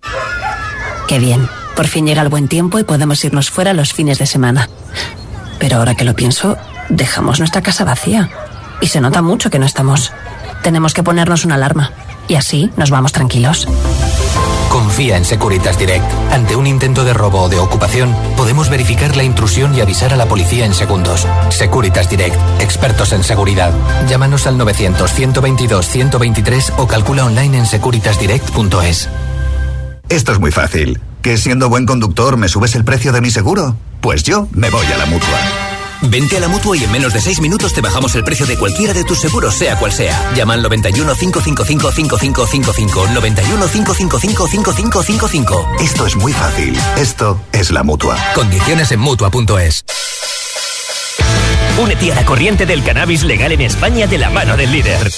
Qué 1.06 1.18
bien. 1.18 1.46
Por 1.76 1.86
fin 1.86 2.06
llega 2.06 2.22
el 2.22 2.30
buen 2.30 2.48
tiempo 2.48 2.78
y 2.78 2.84
podemos 2.84 3.22
irnos 3.26 3.50
fuera 3.50 3.74
los 3.74 3.92
fines 3.92 4.18
de 4.18 4.24
semana. 4.24 4.70
Pero 5.58 5.76
ahora 5.76 5.96
que 5.96 6.06
lo 6.06 6.16
pienso, 6.16 6.56
dejamos 6.88 7.40
nuestra 7.40 7.60
casa 7.60 7.84
vacía. 7.84 8.30
Y 8.80 8.86
se 8.86 9.02
nota 9.02 9.20
mucho 9.20 9.50
que 9.50 9.58
no 9.58 9.66
estamos. 9.66 10.14
tenemos 10.62 10.94
que 10.94 11.02
ponernos 11.02 11.44
una 11.44 11.56
alarma. 11.56 11.92
Y 12.26 12.36
así 12.36 12.70
nos 12.78 12.88
vamos 12.88 13.12
tranquilos. 13.12 13.68
Confía 14.70 15.16
en 15.16 15.24
Securitas 15.24 15.78
Direct. 15.78 16.04
Ante 16.30 16.54
un 16.56 16.66
intento 16.66 17.04
de 17.04 17.14
robo 17.14 17.42
o 17.42 17.48
de 17.48 17.58
ocupación, 17.58 18.14
podemos 18.36 18.68
verificar 18.68 19.16
la 19.16 19.24
intrusión 19.24 19.74
y 19.74 19.80
avisar 19.80 20.12
a 20.12 20.16
la 20.16 20.26
policía 20.26 20.66
en 20.66 20.74
segundos. 20.74 21.26
Securitas 21.50 22.10
Direct, 22.10 22.36
expertos 22.60 23.12
en 23.12 23.24
seguridad. 23.24 23.72
Llámanos 24.08 24.46
al 24.46 24.58
900-122-123 24.58 26.74
o 26.76 26.86
calcula 26.86 27.24
online 27.24 27.58
en 27.58 27.66
securitasdirect.es. 27.66 29.08
Esto 30.08 30.32
es 30.32 30.38
muy 30.38 30.52
fácil. 30.52 31.00
¿Que 31.22 31.36
siendo 31.36 31.68
buen 31.68 31.86
conductor 31.86 32.36
me 32.36 32.48
subes 32.48 32.74
el 32.74 32.84
precio 32.84 33.12
de 33.12 33.20
mi 33.20 33.30
seguro? 33.30 33.76
Pues 34.00 34.22
yo 34.22 34.48
me 34.52 34.70
voy 34.70 34.86
a 34.86 34.96
la 34.96 35.06
mutua. 35.06 35.67
Vente 36.02 36.36
a 36.36 36.40
la 36.40 36.48
mutua 36.48 36.76
y 36.76 36.84
en 36.84 36.92
menos 36.92 37.12
de 37.12 37.20
6 37.20 37.40
minutos 37.40 37.72
te 37.72 37.80
bajamos 37.80 38.14
el 38.14 38.24
precio 38.24 38.46
de 38.46 38.56
cualquiera 38.56 38.92
de 38.92 39.04
tus 39.04 39.18
seguros, 39.20 39.54
sea 39.54 39.76
cual 39.78 39.92
sea. 39.92 40.32
Llama 40.34 40.54
al 40.54 40.62
91 40.62 41.14
555 41.14 41.92
5555. 41.92 43.08
91 43.14 43.68
555 43.68 44.48
5555. 44.48 45.68
Esto 45.80 46.06
es 46.06 46.16
muy 46.16 46.32
fácil. 46.32 46.78
Esto 46.96 47.40
es 47.52 47.70
la 47.70 47.82
mutua. 47.82 48.16
Condiciones 48.34 48.92
en 48.92 49.00
mutua.es. 49.00 49.84
Únete 51.80 52.12
a 52.12 52.14
la 52.14 52.24
corriente 52.24 52.66
del 52.66 52.82
cannabis 52.82 53.24
legal 53.24 53.52
en 53.52 53.60
España 53.60 54.06
de 54.06 54.18
la 54.18 54.30
mano 54.30 54.56
del 54.56 54.72
líder. 54.72 55.10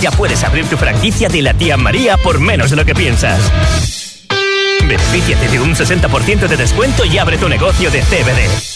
Ya 0.00 0.10
puedes 0.10 0.44
abrir 0.44 0.66
tu 0.66 0.76
franquicia 0.76 1.28
de 1.28 1.42
la 1.42 1.54
tía 1.54 1.76
María 1.76 2.16
por 2.18 2.38
menos 2.38 2.70
de 2.70 2.76
lo 2.76 2.84
que 2.84 2.94
piensas. 2.94 3.40
Benefíciate 4.80 5.48
de 5.48 5.60
un 5.60 5.74
60% 5.74 6.48
de 6.48 6.56
descuento 6.56 7.04
y 7.04 7.18
abre 7.18 7.38
tu 7.38 7.48
negocio 7.48 7.90
de 7.90 8.02
CBD. 8.02 8.75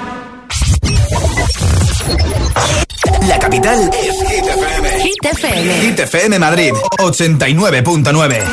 La 3.27 3.37
capital 3.39 3.89
es 3.93 4.29
Hit 4.29 4.45
FM. 4.45 4.89
Hit 5.01 5.25
FM. 5.25 5.73
Hit 5.81 5.99
FM 5.99 6.39
Madrid, 6.39 6.73
89.9. 6.99 8.43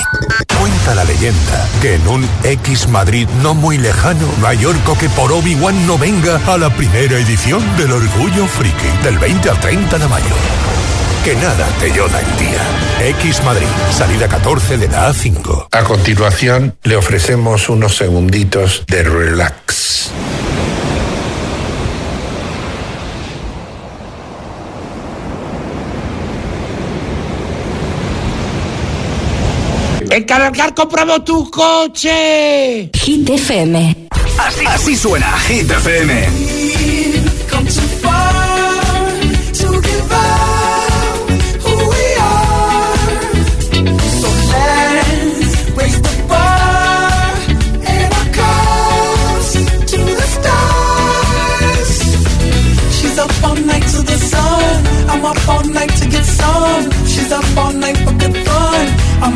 Cuenta 0.59 0.95
la 0.95 1.05
leyenda 1.05 1.69
que 1.81 1.95
en 1.95 2.09
un 2.09 2.29
X 2.45 2.89
Madrid 2.89 3.29
no 3.43 3.55
muy 3.55 3.79
lejano, 3.79 4.27
Mallorca 4.41 4.95
que 4.99 5.09
por 5.11 5.33
Obi-Wan 5.33 5.87
no 5.87 5.99
venga 5.99 6.41
a 6.47 6.59
la 6.59 6.71
primera 6.71 7.17
edición 7.19 7.63
del 7.77 7.93
Orgullo 7.93 8.47
Friki, 8.47 8.89
del 9.03 9.19
20 9.19 9.51
al 9.51 9.61
30 9.61 9.99
de 9.99 10.09
mayo. 10.09 10.35
Que 11.25 11.35
nada 11.37 11.67
te 11.81 11.91
lloda 11.91 12.21
el 12.21 12.37
día. 12.39 13.09
X 13.21 13.43
Madrid, 13.45 13.67
salida 13.91 14.29
14 14.29 14.79
de 14.79 14.89
la 14.89 15.11
A5. 15.11 15.69
A 15.73 15.83
continuación, 15.85 16.77
le 16.85 16.97
ofrecemos 16.97 17.69
unos 17.69 17.97
segunditos 17.97 18.85
de 18.87 19.03
relax. 19.03 20.11
¡En 30.19 30.25
cargar 30.25 30.75
compramos 30.75 31.25
tu 31.25 31.49
coche! 31.49 32.91
Hit 32.93 33.31
FM. 33.31 34.09
Así, 34.37 34.67
así 34.67 34.97
suena 34.97 35.39
Hit 35.47 35.71
FM. 35.71 36.27
She's 52.91 53.19
up 53.21 53.45
all 55.49 55.65
night 55.65 55.98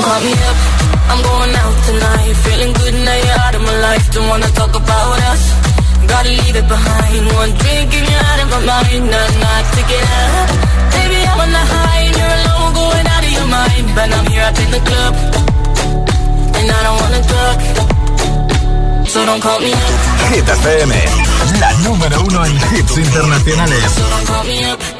Don't 0.00 0.08
call 0.08 0.22
me 0.24 0.32
up, 0.32 0.58
I'm 1.12 1.20
going 1.20 1.52
out 1.60 1.76
tonight. 1.84 2.32
Feeling 2.40 2.72
good 2.72 2.94
now 3.04 3.16
you're 3.20 3.40
out 3.44 3.54
of 3.54 3.62
my 3.68 3.76
life. 3.84 4.04
Don't 4.16 4.28
wanna 4.32 4.50
talk 4.56 4.72
about 4.72 5.18
us. 5.28 5.42
Gotta 6.08 6.30
leave 6.40 6.56
it 6.56 6.68
behind. 6.72 7.22
One 7.36 7.52
drink 7.60 7.90
and 7.98 8.06
you're 8.08 8.26
out 8.32 8.40
of 8.40 8.48
my 8.48 8.60
mind. 8.64 9.04
Not, 9.12 9.30
not 9.44 9.64
to 9.76 9.82
get 9.92 10.04
up. 10.24 10.48
Baby, 10.96 11.20
I'm 11.28 11.40
on 11.44 11.52
the 11.52 11.64
high 11.72 12.00
and 12.08 12.16
you're 12.16 12.36
alone, 12.40 12.70
going 12.80 13.06
out 13.12 13.24
of 13.28 13.32
your 13.36 13.48
mind. 13.52 13.86
But 13.92 14.08
I'm 14.16 14.26
here 14.32 14.46
up 14.48 14.58
in 14.64 14.70
the 14.72 14.82
club, 14.88 15.12
and 16.56 16.66
I 16.76 16.80
don't 16.86 16.98
wanna 17.04 17.22
talk. 17.34 17.58
So 19.04 19.18
don't 19.28 19.42
call 19.44 19.60
me 19.60 19.72
up. 19.84 19.94
Hit 20.32 20.48
FM, 20.48 20.92
la 21.60 21.70
número 21.84 22.16
uno 22.24 22.40
en 22.46 22.56
hits 22.72 22.96
internacionales. 22.96 23.84
So 23.92 24.08
don't 24.08 24.26
call 24.32 24.44
me 24.44 24.64
up. 24.64 24.99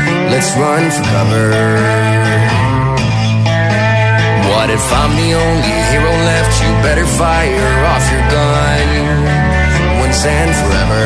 Let's 0.41 0.57
run 0.57 0.89
for 0.89 1.05
cover. 1.13 1.49
What 4.49 4.73
if 4.73 4.85
I'm 4.89 5.13
the 5.13 5.31
only 5.37 5.75
hero 5.93 6.13
left? 6.29 6.53
You 6.65 6.69
better 6.81 7.05
fire 7.05 7.73
off 7.93 8.05
your 8.09 8.25
gun 8.33 8.87
once 10.01 10.25
and 10.25 10.49
forever. 10.57 11.05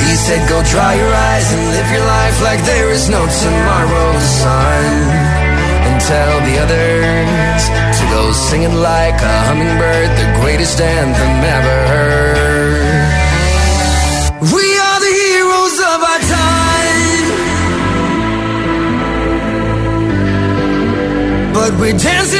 He 0.00 0.16
said, 0.16 0.48
Go 0.48 0.64
dry 0.72 0.94
your 0.96 1.12
eyes 1.28 1.46
and 1.52 1.62
live 1.76 1.88
your 1.92 2.06
life 2.08 2.40
like 2.40 2.64
there 2.64 2.88
is 2.90 3.10
no 3.10 3.20
tomorrow, 3.20 4.18
son. 4.40 4.84
And 5.84 6.00
tell 6.08 6.36
the 6.40 6.56
others 6.64 7.62
to 8.00 8.04
go 8.16 8.32
singing 8.32 8.76
like 8.80 9.20
a 9.20 9.36
hummingbird, 9.44 10.08
the 10.08 10.40
greatest 10.40 10.80
anthem 10.80 11.36
ever 11.52 11.76
heard. 11.92 12.55
We're 21.78 21.92
dancing 21.92 22.35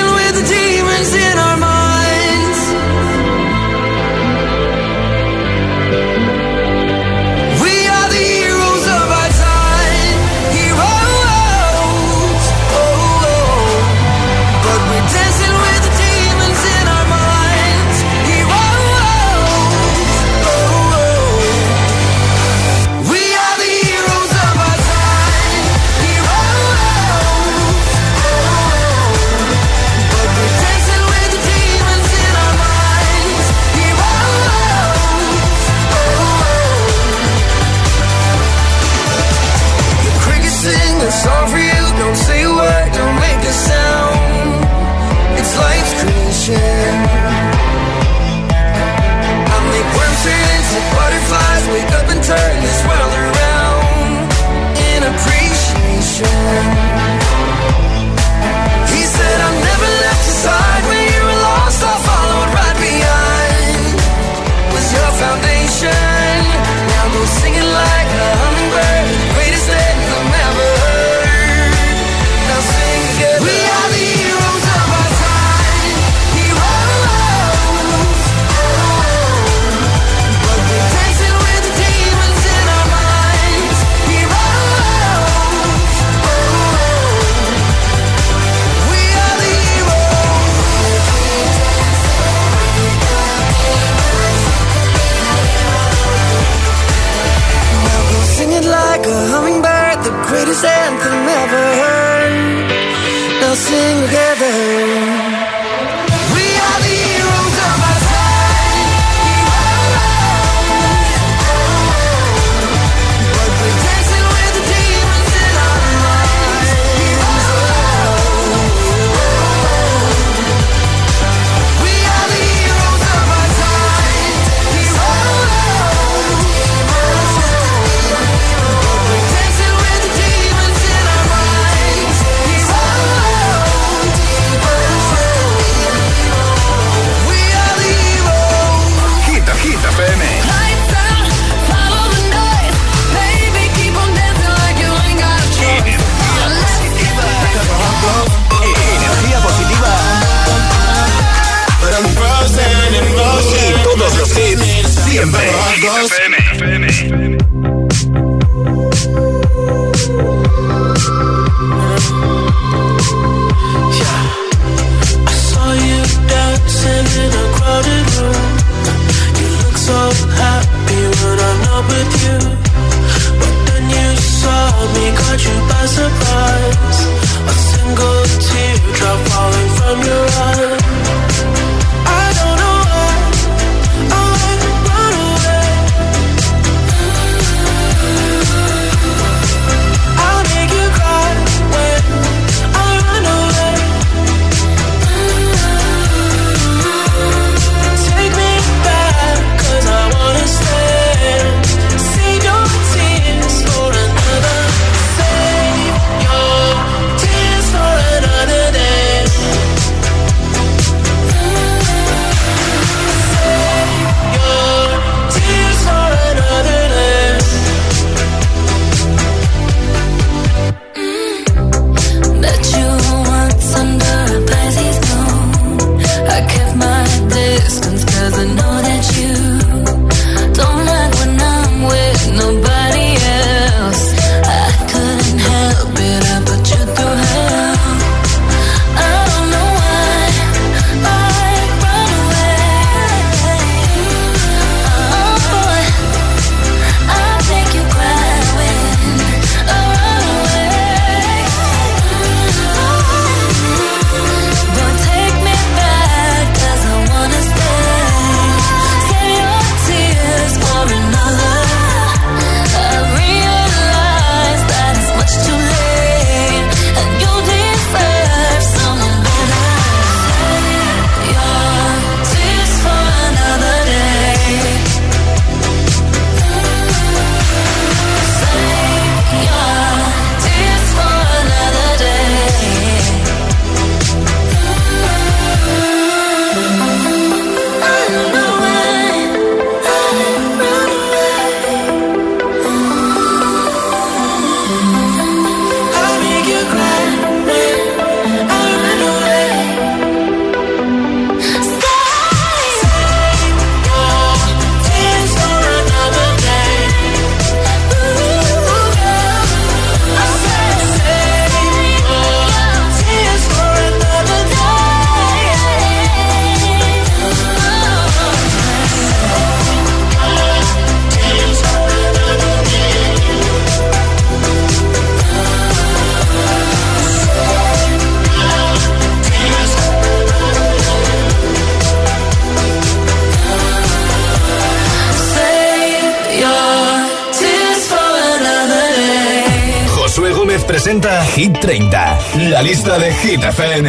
Hit 343.36 343.54
FM. 343.54 343.84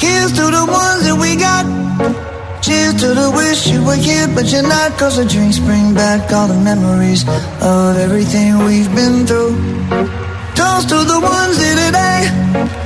Here's 0.00 0.32
to 0.32 0.44
the 0.50 0.66
ones 0.66 1.04
that 1.04 1.16
we 1.20 1.36
got. 1.36 1.64
Cheers 2.62 2.94
to 3.02 3.14
the 3.14 3.30
wish 3.36 3.68
you 3.68 3.84
were 3.84 3.94
here, 3.94 4.26
but 4.34 4.50
you're 4.50 4.62
not. 4.62 4.98
Cause 4.98 5.16
the 5.16 5.24
drinks 5.24 5.60
bring 5.60 5.94
back 5.94 6.32
all 6.32 6.48
the 6.48 6.58
memories 6.58 7.22
of 7.62 7.96
everything 7.96 8.58
we've 8.64 8.92
been 8.96 9.26
through. 9.26 9.54
Toast 10.56 10.88
to 10.88 11.04
the 11.04 11.20
ones 11.22 11.56
here 11.62 11.76
today. 11.86 12.85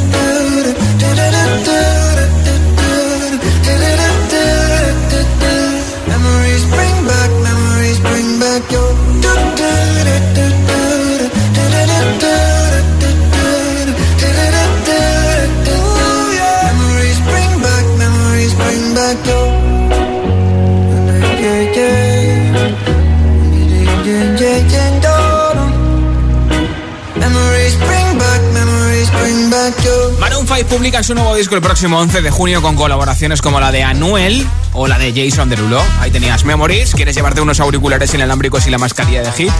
Publica 30.71 31.03
su 31.03 31.13
nuevo 31.13 31.35
disco 31.35 31.55
el 31.55 31.61
próximo 31.61 31.99
11 31.99 32.21
de 32.21 32.31
junio 32.31 32.61
con 32.61 32.77
colaboraciones 32.77 33.41
como 33.41 33.59
la 33.59 33.73
de 33.73 33.83
Anuel 33.83 34.47
o 34.71 34.87
la 34.87 34.97
de 34.97 35.11
Jason 35.11 35.49
Derulo. 35.49 35.83
Ahí 35.99 36.11
tenías 36.11 36.45
Memories. 36.45 36.95
¿Quieres 36.95 37.13
llevarte 37.13 37.41
unos 37.41 37.59
auriculares 37.59 38.13
inalámbricos 38.13 38.65
y 38.67 38.69
la 38.69 38.77
mascarilla 38.77 39.21
de 39.21 39.33
hit? 39.33 39.51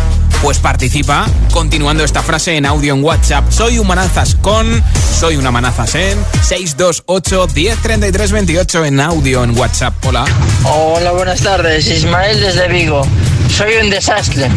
Pues 0.42 0.60
participa 0.60 1.26
continuando 1.52 2.06
esta 2.06 2.24
frase 2.24 2.56
en 2.56 2.66
audio 2.66 2.94
en 2.94 3.04
WhatsApp. 3.04 3.44
Soy 3.52 3.78
un 3.78 3.88
manazas 3.88 4.36
con, 4.36 4.82
soy 5.20 5.36
una 5.36 5.52
manazas 5.52 5.96
en 5.96 6.18
628 6.44 7.48
1033 7.56 8.32
28 8.32 8.86
en 8.86 9.02
audio 9.02 9.44
en 9.44 9.60
WhatsApp. 9.60 9.94
Hola. 10.06 10.24
Hola, 10.64 11.12
buenas 11.12 11.42
tardes. 11.42 11.88
Ismael 11.88 12.40
desde 12.40 12.70
Vigo. 12.70 13.06
Soy 13.50 13.74
un 13.84 13.90
desastre. 13.90 14.50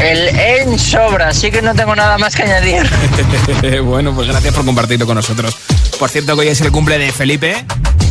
El 0.00 0.28
en 0.28 0.78
sobra, 0.78 1.28
así 1.28 1.50
que 1.50 1.62
no 1.62 1.74
tengo 1.74 1.94
nada 1.94 2.16
más 2.18 2.34
que 2.34 2.42
añadir. 2.42 2.88
bueno, 3.84 4.14
pues 4.14 4.28
gracias 4.28 4.54
por 4.54 4.64
compartirlo 4.64 5.06
con 5.06 5.16
nosotros. 5.16 5.56
Por 5.98 6.08
cierto, 6.08 6.34
que 6.34 6.40
hoy 6.42 6.48
es 6.48 6.60
el 6.60 6.72
cumple 6.72 6.98
de 6.98 7.12
Felipe. 7.12 7.64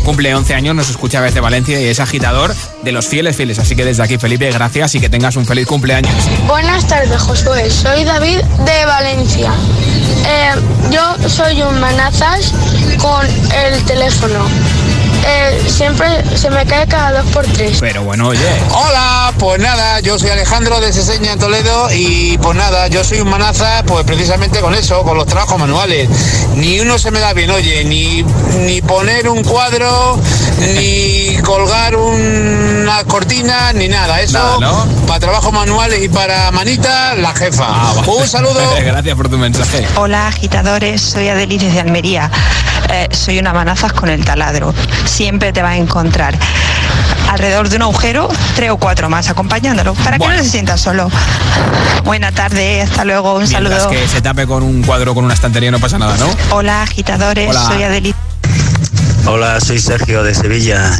Cumple 0.05 0.33
11 0.33 0.53
años, 0.53 0.75
nos 0.75 0.89
escucha 0.89 1.21
desde 1.21 1.39
Valencia 1.39 1.79
y 1.79 1.85
es 1.85 1.99
agitador 1.99 2.55
de 2.83 2.91
los 2.91 3.07
fieles 3.07 3.35
fieles. 3.35 3.59
Así 3.59 3.75
que 3.75 3.85
desde 3.85 4.03
aquí, 4.03 4.17
Felipe, 4.17 4.51
gracias 4.51 4.95
y 4.95 4.99
que 4.99 5.09
tengas 5.09 5.35
un 5.35 5.45
feliz 5.45 5.67
cumpleaños. 5.67 6.13
Buenas 6.47 6.87
tardes, 6.87 7.21
Josué. 7.21 7.69
Soy 7.69 8.03
David 8.03 8.39
de 8.39 8.85
Valencia. 8.85 9.51
Eh, 10.25 10.51
yo 10.91 11.29
soy 11.29 11.61
un 11.61 11.79
manazas 11.79 12.53
con 12.99 13.25
el 13.25 13.83
teléfono. 13.85 14.45
Eh, 15.25 15.61
siempre 15.67 16.07
se 16.37 16.49
me 16.49 16.65
cae 16.65 16.87
cada 16.87 17.21
dos 17.21 17.31
por 17.31 17.45
tres. 17.45 17.77
Pero 17.79 18.03
bueno, 18.03 18.27
oye. 18.27 18.39
Hola, 18.71 19.33
pues 19.37 19.59
nada, 19.61 19.99
yo 19.99 20.17
soy 20.17 20.29
Alejandro 20.29 20.79
de 20.79 20.91
Seseña 20.93 21.33
en 21.33 21.39
Toledo 21.39 21.89
y 21.93 22.37
pues 22.37 22.55
nada, 22.55 22.87
yo 22.87 23.03
soy 23.03 23.19
un 23.19 23.29
manaza 23.29 23.83
pues 23.85 24.05
precisamente 24.05 24.59
con 24.59 24.73
eso, 24.73 25.03
con 25.03 25.17
los 25.17 25.25
trabajos 25.25 25.59
manuales. 25.59 26.09
Ni 26.55 26.79
uno 26.79 26.97
se 26.97 27.11
me 27.11 27.19
da 27.19 27.33
bien, 27.33 27.49
oye, 27.51 27.83
ni, 27.85 28.23
ni 28.65 28.81
poner 28.81 29.29
un 29.29 29.43
cuadro, 29.43 30.19
ni 30.75 31.37
colgar 31.43 31.95
una 31.95 33.03
cortina, 33.05 33.73
ni 33.73 33.87
nada. 33.87 34.21
Eso 34.21 34.59
para 35.07 35.19
trabajos 35.19 35.51
manuales 35.51 36.03
y 36.03 36.09
para 36.09 36.51
manita, 36.51 37.15
la 37.15 37.33
jefa. 37.33 37.93
Un 38.07 38.27
saludo. 38.27 38.59
Gracias 38.83 39.15
por 39.15 39.29
tu 39.29 39.37
mensaje. 39.37 39.87
Hola 39.95 40.27
agitadores, 40.27 41.01
soy 41.01 41.29
Adelis 41.29 41.61
desde 41.61 41.79
Almería. 41.79 42.29
Eh, 42.91 43.07
soy 43.11 43.39
una 43.39 43.53
manazas 43.53 43.93
con 43.93 44.09
el 44.09 44.23
taladro. 44.25 44.73
Siempre 45.05 45.53
te 45.53 45.61
vas 45.61 45.73
a 45.73 45.77
encontrar 45.77 46.35
alrededor 47.29 47.69
de 47.69 47.75
un 47.75 47.83
agujero 47.83 48.27
tres 48.55 48.71
o 48.71 48.77
cuatro 48.77 49.09
más 49.09 49.29
acompañándolo 49.29 49.93
para 49.93 50.17
que 50.17 50.27
no 50.27 50.37
se 50.37 50.43
sienta 50.45 50.77
solo. 50.77 51.09
Buena 52.03 52.31
tarde, 52.31 52.81
hasta 52.81 53.05
luego, 53.05 53.33
un 53.35 53.43
Mientras 53.47 53.83
saludo. 53.83 53.89
que 53.91 54.07
se 54.07 54.21
tape 54.21 54.47
con 54.47 54.63
un 54.63 54.81
cuadro 54.83 55.13
con 55.13 55.23
una 55.25 55.35
estantería 55.35 55.69
no 55.71 55.79
pasa 55.79 55.99
nada, 55.99 56.17
¿no? 56.17 56.27
Hola 56.49 56.81
agitadores, 56.83 57.49
Hola. 57.49 57.65
soy 57.67 57.83
Adelis. 57.83 58.15
Hola, 59.31 59.61
soy 59.61 59.77
Sergio 59.77 60.23
de 60.23 60.33
Sevilla. 60.33 60.99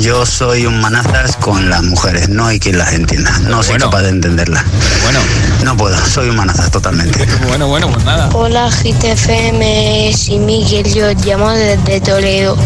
Yo 0.00 0.24
soy 0.24 0.64
un 0.64 0.80
manazas 0.80 1.36
con 1.36 1.68
las 1.68 1.82
mujeres, 1.82 2.30
no 2.30 2.46
hay 2.46 2.58
quien 2.58 2.78
las 2.78 2.94
entienda. 2.94 3.30
No 3.40 3.62
soy 3.62 3.76
capaz 3.76 4.00
de 4.04 4.08
entenderlas. 4.08 4.64
Bueno. 5.02 5.20
No 5.64 5.76
puedo, 5.76 5.96
soy 6.06 6.30
un 6.30 6.36
manazas 6.36 6.70
totalmente. 6.70 7.26
Bueno, 7.48 7.68
bueno, 7.68 7.90
pues 7.90 8.04
nada. 8.04 8.28
Hola 8.32 8.70
GTFM, 8.70 10.12
soy 10.16 10.38
Miguel, 10.38 10.92
yo 10.92 11.10
os 11.10 11.26
llamo 11.26 11.50
desde 11.50 12.00
Toledo. 12.00 12.56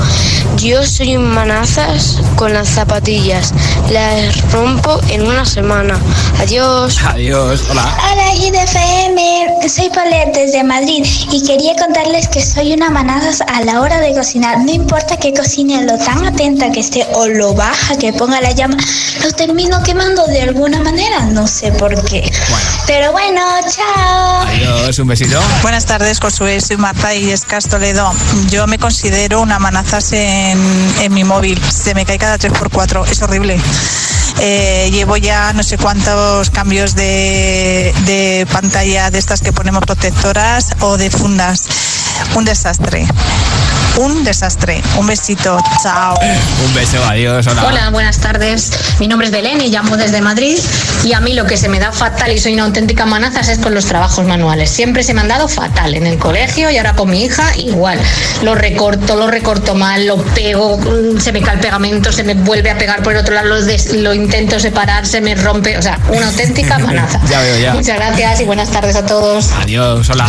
Yo 0.57 0.85
soy 0.85 1.17
un 1.17 1.33
manazas 1.33 2.21
con 2.37 2.53
las 2.53 2.69
zapatillas. 2.69 3.55
Las 3.91 4.51
rompo 4.53 5.01
en 5.09 5.27
una 5.27 5.45
semana. 5.45 5.99
Adiós. 6.41 6.99
Adiós, 7.05 7.65
hola. 7.71 7.97
Hola 8.13 8.35
GDFM, 8.35 9.69
soy 9.69 9.89
Paulette 9.91 10.35
desde 10.35 10.63
Madrid 10.63 11.07
y 11.31 11.43
quería 11.43 11.75
contarles 11.77 12.29
que 12.29 12.43
soy 12.43 12.75
una 12.75 12.91
manazas 12.91 13.41
a 13.41 13.63
la 13.63 13.81
hora 13.81 14.01
de 14.01 14.13
cocinar. 14.13 14.59
No 14.59 14.73
importa 14.73 14.92
que 15.23 15.33
cocine 15.33 15.85
lo 15.85 15.97
tan 15.99 16.25
atenta 16.25 16.71
que 16.73 16.81
esté 16.81 17.07
o 17.15 17.29
lo 17.29 17.55
baja 17.55 17.97
que 17.97 18.13
ponga 18.13 18.41
la 18.41 18.51
llama, 18.51 18.77
lo 19.23 19.31
termino 19.33 19.81
quemando 19.83 20.27
de 20.27 20.43
alguna 20.43 20.81
manera, 20.81 21.21
no 21.27 21.47
sé 21.47 21.71
por 21.73 22.05
qué. 22.05 22.31
Pero 22.87 23.13
bueno, 23.13 23.41
chao. 23.71 24.41
Adiós, 24.43 24.99
un 24.99 25.07
besito. 25.09 25.41
Buenas 25.63 25.87
tardes, 25.87 26.19
Josué. 26.19 26.61
Soy 26.61 26.77
Marta 26.77 27.15
y 27.15 27.31
Escas 27.31 27.69
Toledo. 27.69 28.13
Yo 28.51 28.67
me 28.67 28.79
considero 28.79 29.41
una 29.41 29.59
manazas 29.61 30.13
en, 30.13 30.59
en 31.01 31.15
mi 31.15 31.23
móvil. 31.23 31.61
Se 31.71 31.95
me 31.95 32.05
cae 32.05 32.19
cada 32.19 32.37
3x4. 32.37 33.09
Es 33.09 33.23
horrible. 33.23 33.61
Eh, 34.41 34.91
llevo 34.93 35.17
ya 35.17 35.53
no 35.53 35.63
sé 35.63 35.79
cuántos 35.79 36.51
cambios 36.51 36.97
de, 36.97 37.95
de 38.07 38.47
pantalla 38.51 39.11
de 39.11 39.19
estas 39.19 39.41
que 39.41 39.53
ponemos 39.53 39.85
protectoras 39.85 40.71
o 40.81 40.97
de 40.97 41.11
fundas. 41.11 41.69
Un 42.35 42.45
desastre. 42.45 43.07
Un 43.97 44.25
desastre. 44.25 44.83
Un 44.99 45.07
besito. 45.07 45.59
Chao. 45.83 46.19
Un 46.67 46.75
beso, 46.75 47.03
adiós, 47.05 47.47
hola. 47.47 47.65
Hola, 47.67 47.91
buenas 47.91 48.19
tardes. 48.19 48.71
Mi 48.99 49.07
nombre 49.07 49.27
es 49.27 49.33
Belén 49.33 49.61
y 49.61 49.69
llamo 49.69 49.97
desde 49.99 50.23
Madrid. 50.23 50.59
Y 51.05 51.13
a 51.13 51.21
mí 51.21 51.35
lo 51.35 51.45
que 51.47 51.59
se 51.59 51.69
me 51.69 51.79
da 51.79 51.93
fatal 51.93 52.33
y 52.33 52.39
soy 52.39 52.55
una 52.55 52.65
auténtica 52.65 53.05
manazas 53.05 53.49
es 53.49 53.59
con 53.59 53.75
los 53.75 53.85
trabajos 53.85 54.25
manuales. 54.27 54.71
Siempre 54.71 55.03
se 55.03 55.13
me 55.13 55.21
han 55.21 55.29
dado 55.29 55.47
fatal 55.47 55.95
en 55.95 56.07
el 56.07 56.17
colegio 56.19 56.71
y 56.71 56.79
ahora 56.79 56.95
con 56.95 57.11
mi 57.11 57.23
hija 57.25 57.55
igual. 57.59 57.99
Lo 58.43 58.55
recorto, 58.55 59.15
lo 59.15 59.27
recorto 59.27 59.75
mal, 59.75 60.07
lo 60.07 60.17
pego, 60.17 60.79
mm, 60.79 61.21
se 61.21 61.33
me 61.33 61.43
cae 61.43 61.55
el 61.57 61.61
pegamento, 61.61 62.13
se 62.13 62.25
me 62.25 62.33
vuelve 62.35 62.71
a 62.71 62.79
pegar 62.79 63.03
por 63.03 63.13
el 63.13 63.19
otro 63.19 63.35
lado, 63.35 63.49
lo, 63.49 63.63
des- 63.63 63.93
lo 63.95 64.15
intento 64.15 64.59
separar, 64.59 65.07
se 65.07 65.21
me 65.21 65.35
rompe. 65.35 65.77
O 65.77 65.83
sea, 65.83 65.99
una 66.09 66.29
auténtica 66.29 66.79
manaza. 66.79 67.21
Ya 67.29 67.41
veo, 67.41 67.59
ya. 67.59 67.75
Muchas 67.75 67.97
gracias 67.97 68.41
y 68.41 68.45
buenas 68.45 68.71
tardes 68.71 68.97
a 68.97 69.05
todos. 69.05 69.51
Adiós, 69.61 70.09
hola. 70.09 70.29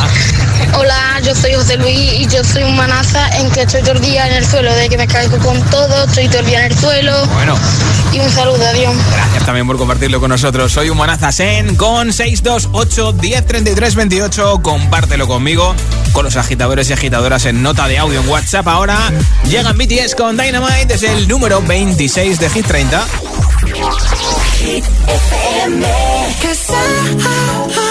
Hola, 0.75 1.19
yo 1.23 1.35
soy 1.35 1.53
José 1.53 1.77
Luis 1.77 2.13
y 2.13 2.27
yo 2.27 2.43
soy 2.43 2.63
un 2.63 2.75
manaza 2.75 3.29
en 3.37 3.49
que 3.51 3.61
estoy 3.61 3.81
todo 3.81 3.93
el 3.93 4.01
día 4.01 4.27
en 4.27 4.33
el 4.33 4.45
suelo, 4.45 4.73
de 4.73 4.89
que 4.89 4.97
me 4.97 5.07
caigo 5.07 5.37
con 5.37 5.61
todo, 5.69 6.05
estoy 6.05 6.27
todo 6.27 6.39
el 6.39 6.45
día 6.45 6.65
en 6.65 6.71
el 6.71 6.77
suelo. 6.77 7.25
Bueno. 7.27 7.55
Y 8.13 8.19
un 8.19 8.29
saludo, 8.29 8.63
adiós. 8.63 8.93
Gracias 9.11 9.43
también 9.43 9.65
por 9.65 9.77
compartirlo 9.77 10.19
con 10.19 10.29
nosotros. 10.29 10.71
Soy 10.71 10.89
Humanazas 10.89 11.39
en 11.39 11.75
con 11.75 12.13
628 12.13 13.13
1033 13.13 13.95
28. 13.95 14.59
Compártelo 14.61 15.27
conmigo, 15.27 15.73
con 16.11 16.23
los 16.23 16.35
agitadores 16.35 16.91
y 16.91 16.93
agitadoras 16.93 17.45
en 17.45 17.63
nota 17.63 17.87
de 17.87 17.97
audio 17.97 18.21
en 18.21 18.29
WhatsApp. 18.29 18.67
Ahora 18.67 19.11
llegan 19.49 19.75
BTS 19.77 20.13
con 20.15 20.37
Dynamite, 20.37 20.93
es 20.93 21.03
el 21.03 21.27
número 21.27 21.61
26 21.63 22.39
de 22.39 22.49
Hit 22.51 22.67
30. 22.67 23.03
Cause 26.41 26.69
I, 26.69 27.15
I'm 27.19 27.69
in 27.69 27.82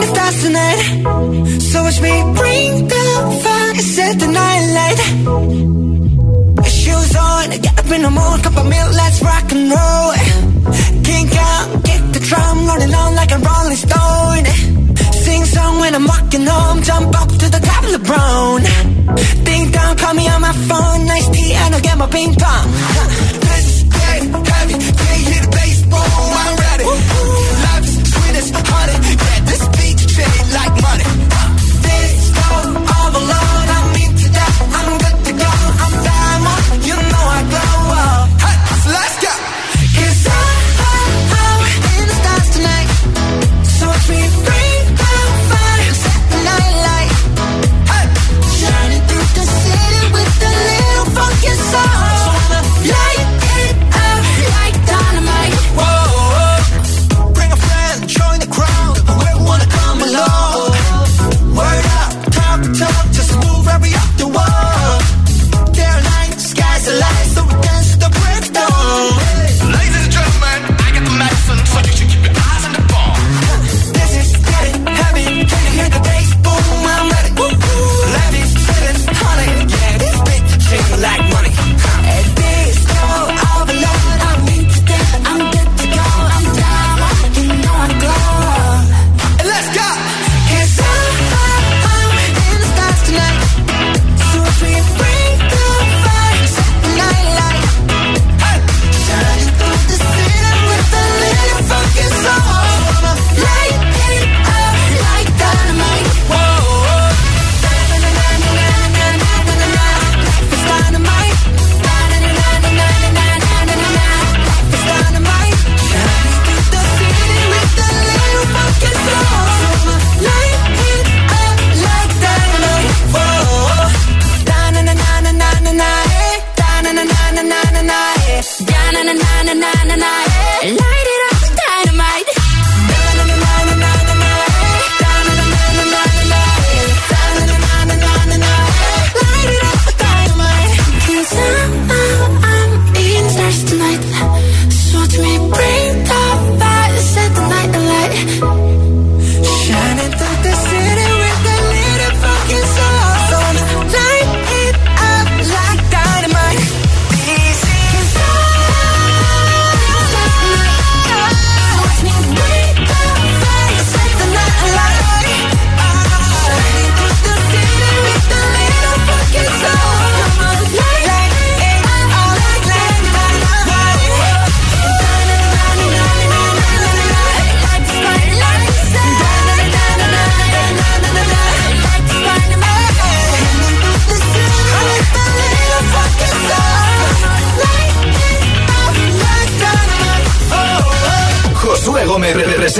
the 0.00 0.06
stars 0.12 0.36
tonight. 0.42 0.80
So 1.70 1.82
watch 1.82 2.00
me 2.00 2.14
bring 2.38 2.88
the 2.88 3.04
fire, 3.42 3.74
set 3.94 4.18
the 4.18 4.26
night 4.26 4.64
light. 4.78 4.98
Shoes 6.66 7.16
on, 7.16 7.50
get 7.64 7.78
up 7.78 7.90
in 7.96 8.02
the 8.02 8.10
mood, 8.10 8.42
cup 8.42 8.56
of 8.56 8.66
milk, 8.66 8.90
let's 9.00 9.22
rock 9.22 9.52
and 9.52 9.64
roll. 9.76 10.12
Kink 11.08 11.32
out, 11.36 11.66
kick 11.84 12.02
the 12.14 12.20
drum, 12.28 12.66
rolling 12.68 12.94
on 12.94 13.14
like 13.14 13.32
a 13.32 13.38
rolling 13.38 13.76
stone. 13.76 14.44
Sing 15.24 15.44
song 15.44 15.80
when 15.80 15.94
I'm 15.94 16.06
walking 16.06 16.46
home, 16.46 16.82
jump 16.82 17.14
up 17.20 17.28
to 17.28 17.46
the 17.54 17.60
top 17.68 17.84
of 17.84 17.90
LeBron. 17.96 18.60
Ding 19.44 19.70
dong, 19.70 19.96
call 19.96 20.14
me 20.14 20.28
on 20.28 20.40
my 20.40 20.52
phone, 20.68 21.06
nice 21.06 21.28
tea, 21.30 21.52
and 21.54 21.74
I'll 21.74 21.80
get 21.80 21.98
my 21.98 22.06
ping 22.06 22.34
pong. 22.34 23.39
this 28.40 28.50
honey. 28.64 28.92
Yeah, 28.92 29.40
this 29.44 29.68
beat 29.76 30.00
shade 30.10 30.52
like 30.54 30.82
money. 30.82 31.19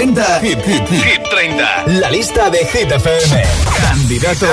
80 0.00 0.40
Hit, 0.40 0.58
hit, 0.64 0.88
hit 0.88 1.22
30. 1.30 1.84
La 2.00 2.10
lista 2.10 2.48
de 2.48 2.64
Hit 2.64 2.90
FM. 2.90 3.42
Candidato 3.82 4.46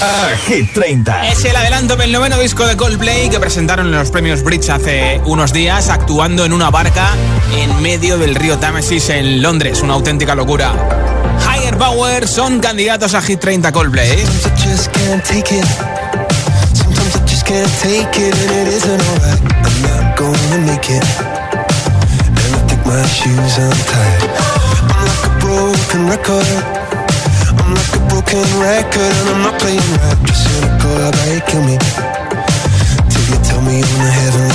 a 0.00 0.36
Hit 0.46 0.72
30. 0.72 1.26
Es 1.26 1.44
el 1.44 1.56
adelanto 1.56 1.96
del 1.96 2.12
noveno 2.12 2.38
disco 2.38 2.64
de 2.64 2.76
Coldplay 2.76 3.28
que 3.30 3.40
presentaron 3.40 3.86
en 3.86 3.92
los 3.92 4.12
premios 4.12 4.44
Bridge 4.44 4.70
hace 4.70 5.20
unos 5.24 5.52
días, 5.52 5.88
actuando 5.88 6.44
en 6.44 6.52
una 6.52 6.70
barca 6.70 7.16
en 7.58 7.82
medio 7.82 8.16
del 8.16 8.36
río 8.36 8.58
Támesis 8.58 9.08
en 9.08 9.42
Londres. 9.42 9.82
Una 9.82 9.94
auténtica 9.94 10.36
locura. 10.36 10.72
Higher 11.52 11.76
Power 11.76 12.28
son 12.28 12.60
candidatos 12.60 13.14
a 13.14 13.22
Hit 13.22 13.40
30 13.40 13.72
Coldplay. 13.72 14.24
can't 17.44 17.68
take 17.82 18.14
it 18.14 18.32
and 18.32 18.50
it 18.60 18.68
isn't 18.68 19.02
alright. 19.10 19.40
I'm 19.66 19.82
not 19.82 20.16
gonna 20.16 20.58
make 20.64 20.88
it. 20.88 21.02
And 22.22 22.54
I 22.54 22.60
think 22.68 22.86
my 22.86 23.04
shoes 23.06 23.58
untied. 23.58 24.19
A 25.90 25.92
broken 25.92 26.08
record. 26.08 26.46
I'm 27.58 27.74
like 27.74 27.94
a 27.96 28.02
broken 28.06 28.46
record 28.62 29.10
and 29.10 29.28
I'm 29.28 29.42
not 29.42 29.60
playing 29.60 29.82
right. 29.98 30.18
Just 30.22 30.46
cynical, 30.46 30.94
how 31.02 31.08
about 31.08 31.34
you 31.34 31.42
kill 31.50 31.64
me? 31.66 31.78
Till 33.10 33.26
you 33.26 33.38
tell 33.42 33.60
me 33.62 33.82
on 33.82 33.98
the 33.98 34.10
heavenly 34.14 34.54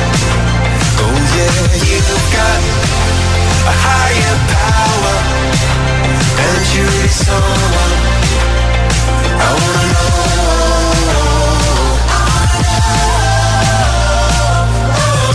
You've 1.41 2.27
got 2.37 2.59
a 3.65 3.73
higher 3.83 4.37
power, 4.53 5.17
and 6.37 6.61
you 6.73 6.83
really 6.85 7.09
someone 7.09 7.93
I 9.41 9.49
wanna 9.57 9.85
know. 9.93 10.11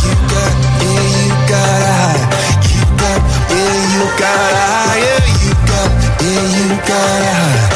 You 0.06 0.14
got, 0.30 0.52
yeah, 0.82 1.10
you 1.26 1.34
got 1.50 1.74
a. 1.82 2.54
You 2.70 2.86
got, 3.02 3.20
yeah, 3.50 3.94
you 3.94 4.04
got 4.22 4.50
higher. 4.62 5.20
You 5.42 5.52
got, 5.66 5.90
yeah, 6.22 6.54
you 6.56 6.70
got. 6.86 7.75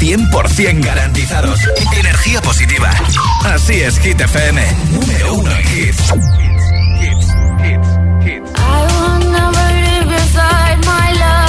100% 0.00 0.82
garantizados. 0.82 1.60
Energía 1.94 2.40
positiva. 2.40 2.90
Así 3.44 3.82
es, 3.82 3.98
Hit 3.98 4.18
FM. 4.18 4.62
Número 4.92 5.34
uno 5.34 5.50
en. 5.50 5.96
I 8.56 8.86
beside 10.06 10.78
my 10.86 11.12
love. 11.12 11.40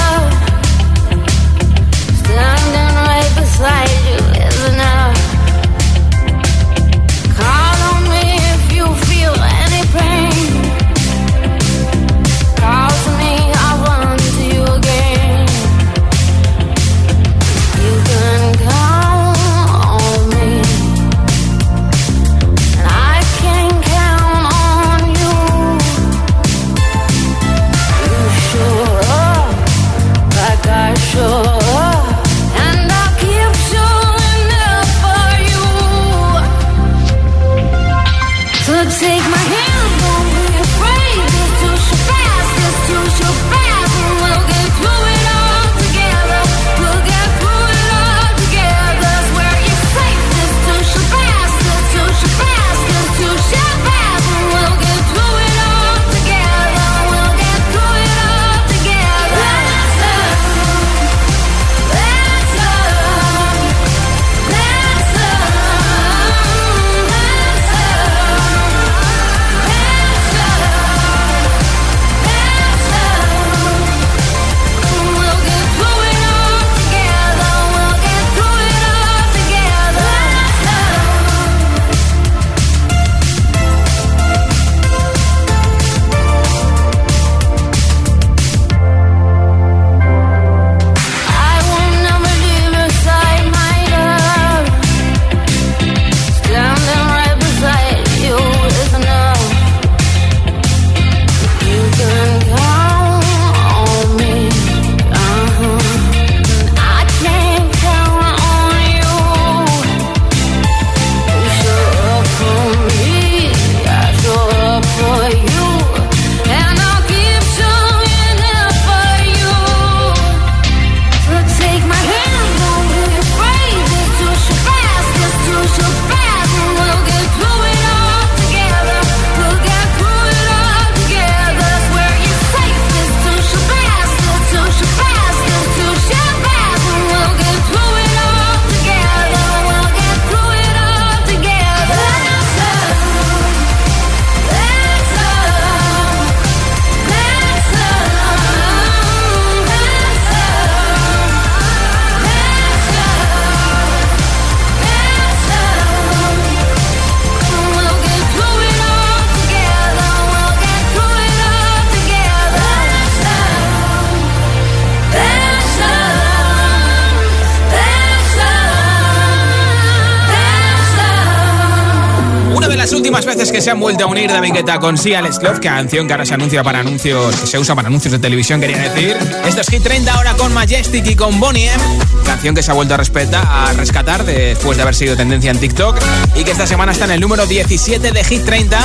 Se 173.62 173.70
han 173.70 173.78
vuelto 173.78 174.04
a 174.04 174.06
unir 174.08 174.28
David 174.28 174.54
Guetta 174.54 174.80
con 174.80 174.98
Sia 174.98 175.22
Let's 175.22 175.40
Love, 175.40 175.60
canción 175.60 176.08
que 176.08 176.12
ahora 176.12 176.26
se 176.26 176.34
anuncia 176.34 176.64
para 176.64 176.80
anuncios, 176.80 177.36
que 177.36 177.46
se 177.46 177.58
usa 177.60 177.76
para 177.76 177.86
anuncios 177.86 178.10
de 178.10 178.18
televisión, 178.18 178.60
quería 178.60 178.90
decir. 178.90 179.16
Esto 179.46 179.60
es 179.60 179.68
Hit 179.68 179.84
30 179.84 180.12
ahora 180.12 180.34
con 180.34 180.52
Majestic 180.52 181.06
y 181.06 181.14
con 181.14 181.38
Bonnie 181.38 181.68
M, 181.68 181.82
canción 182.24 182.56
que 182.56 182.62
se 182.62 182.72
ha 182.72 182.74
vuelto 182.74 182.94
a, 182.94 182.96
respetar, 182.96 183.46
a 183.46 183.72
rescatar 183.74 184.24
después 184.24 184.76
de 184.76 184.82
haber 184.82 184.96
sido 184.96 185.16
tendencia 185.16 185.52
en 185.52 185.58
TikTok 185.58 185.96
y 186.34 186.42
que 186.42 186.50
esta 186.50 186.66
semana 186.66 186.90
está 186.90 187.04
en 187.04 187.12
el 187.12 187.20
número 187.20 187.46
17 187.46 188.10
de 188.10 188.24
Hit 188.24 188.44
30 188.44 188.80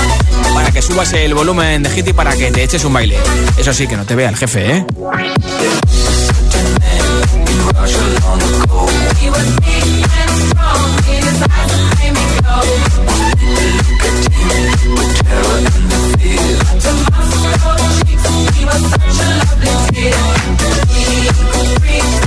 para 0.54 0.70
que 0.72 0.84
subas 0.84 1.12
el 1.14 1.34
volumen 1.34 1.82
de 1.82 1.90
Hit 1.90 2.10
y 2.10 2.14
para 2.14 2.36
que 2.38 2.52
te 2.52 2.62
eches 2.62 2.86
un 2.86 2.94
baile. 2.94 3.18
Eso 3.58 3.74
sí, 3.74 3.88
que 3.88 3.98
no 3.98 4.06
te 4.06 4.14
vea 4.14 4.30
el 4.30 4.36
jefe, 4.36 4.76
¿eh? 4.76 4.86
Free. 21.80 22.27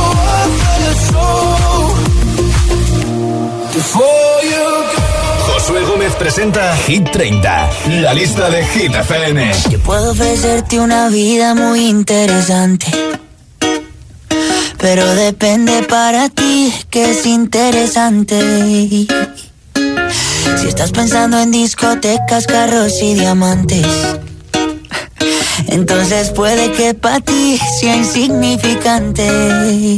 Presenta 6.21 6.77
Hit 6.85 7.09
30, 7.09 7.69
la 8.01 8.13
lista 8.13 8.51
de 8.51 8.63
Hit 8.63 8.93
FM. 8.93 9.51
Yo 9.71 9.79
puedo 9.79 10.11
ofrecerte 10.11 10.79
una 10.79 11.09
vida 11.09 11.55
muy 11.55 11.87
interesante. 11.87 12.85
Pero 14.77 15.15
depende 15.15 15.81
para 15.89 16.29
ti 16.29 16.71
que 16.91 17.09
es 17.09 17.25
interesante. 17.25 18.39
Si 20.59 20.67
estás 20.67 20.91
pensando 20.91 21.39
en 21.39 21.49
discotecas, 21.49 22.45
carros 22.45 23.01
y 23.01 23.15
diamantes. 23.15 23.87
Entonces 25.69 26.29
puede 26.29 26.71
que 26.73 26.93
para 26.93 27.21
ti 27.21 27.59
sea 27.79 27.95
insignificante. 27.95 29.97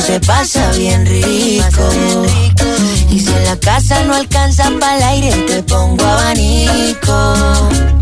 Se 0.00 0.20
pasa 0.20 0.70
bien 0.72 1.06
rico. 1.06 1.88
Y 3.10 3.20
si 3.20 3.30
en 3.30 3.44
la 3.44 3.58
casa 3.58 4.02
no 4.04 4.14
alcanza 4.14 4.70
para 4.80 4.96
el 4.96 5.02
aire, 5.02 5.32
te 5.46 5.62
pongo 5.62 6.04
abanico. 6.04 8.01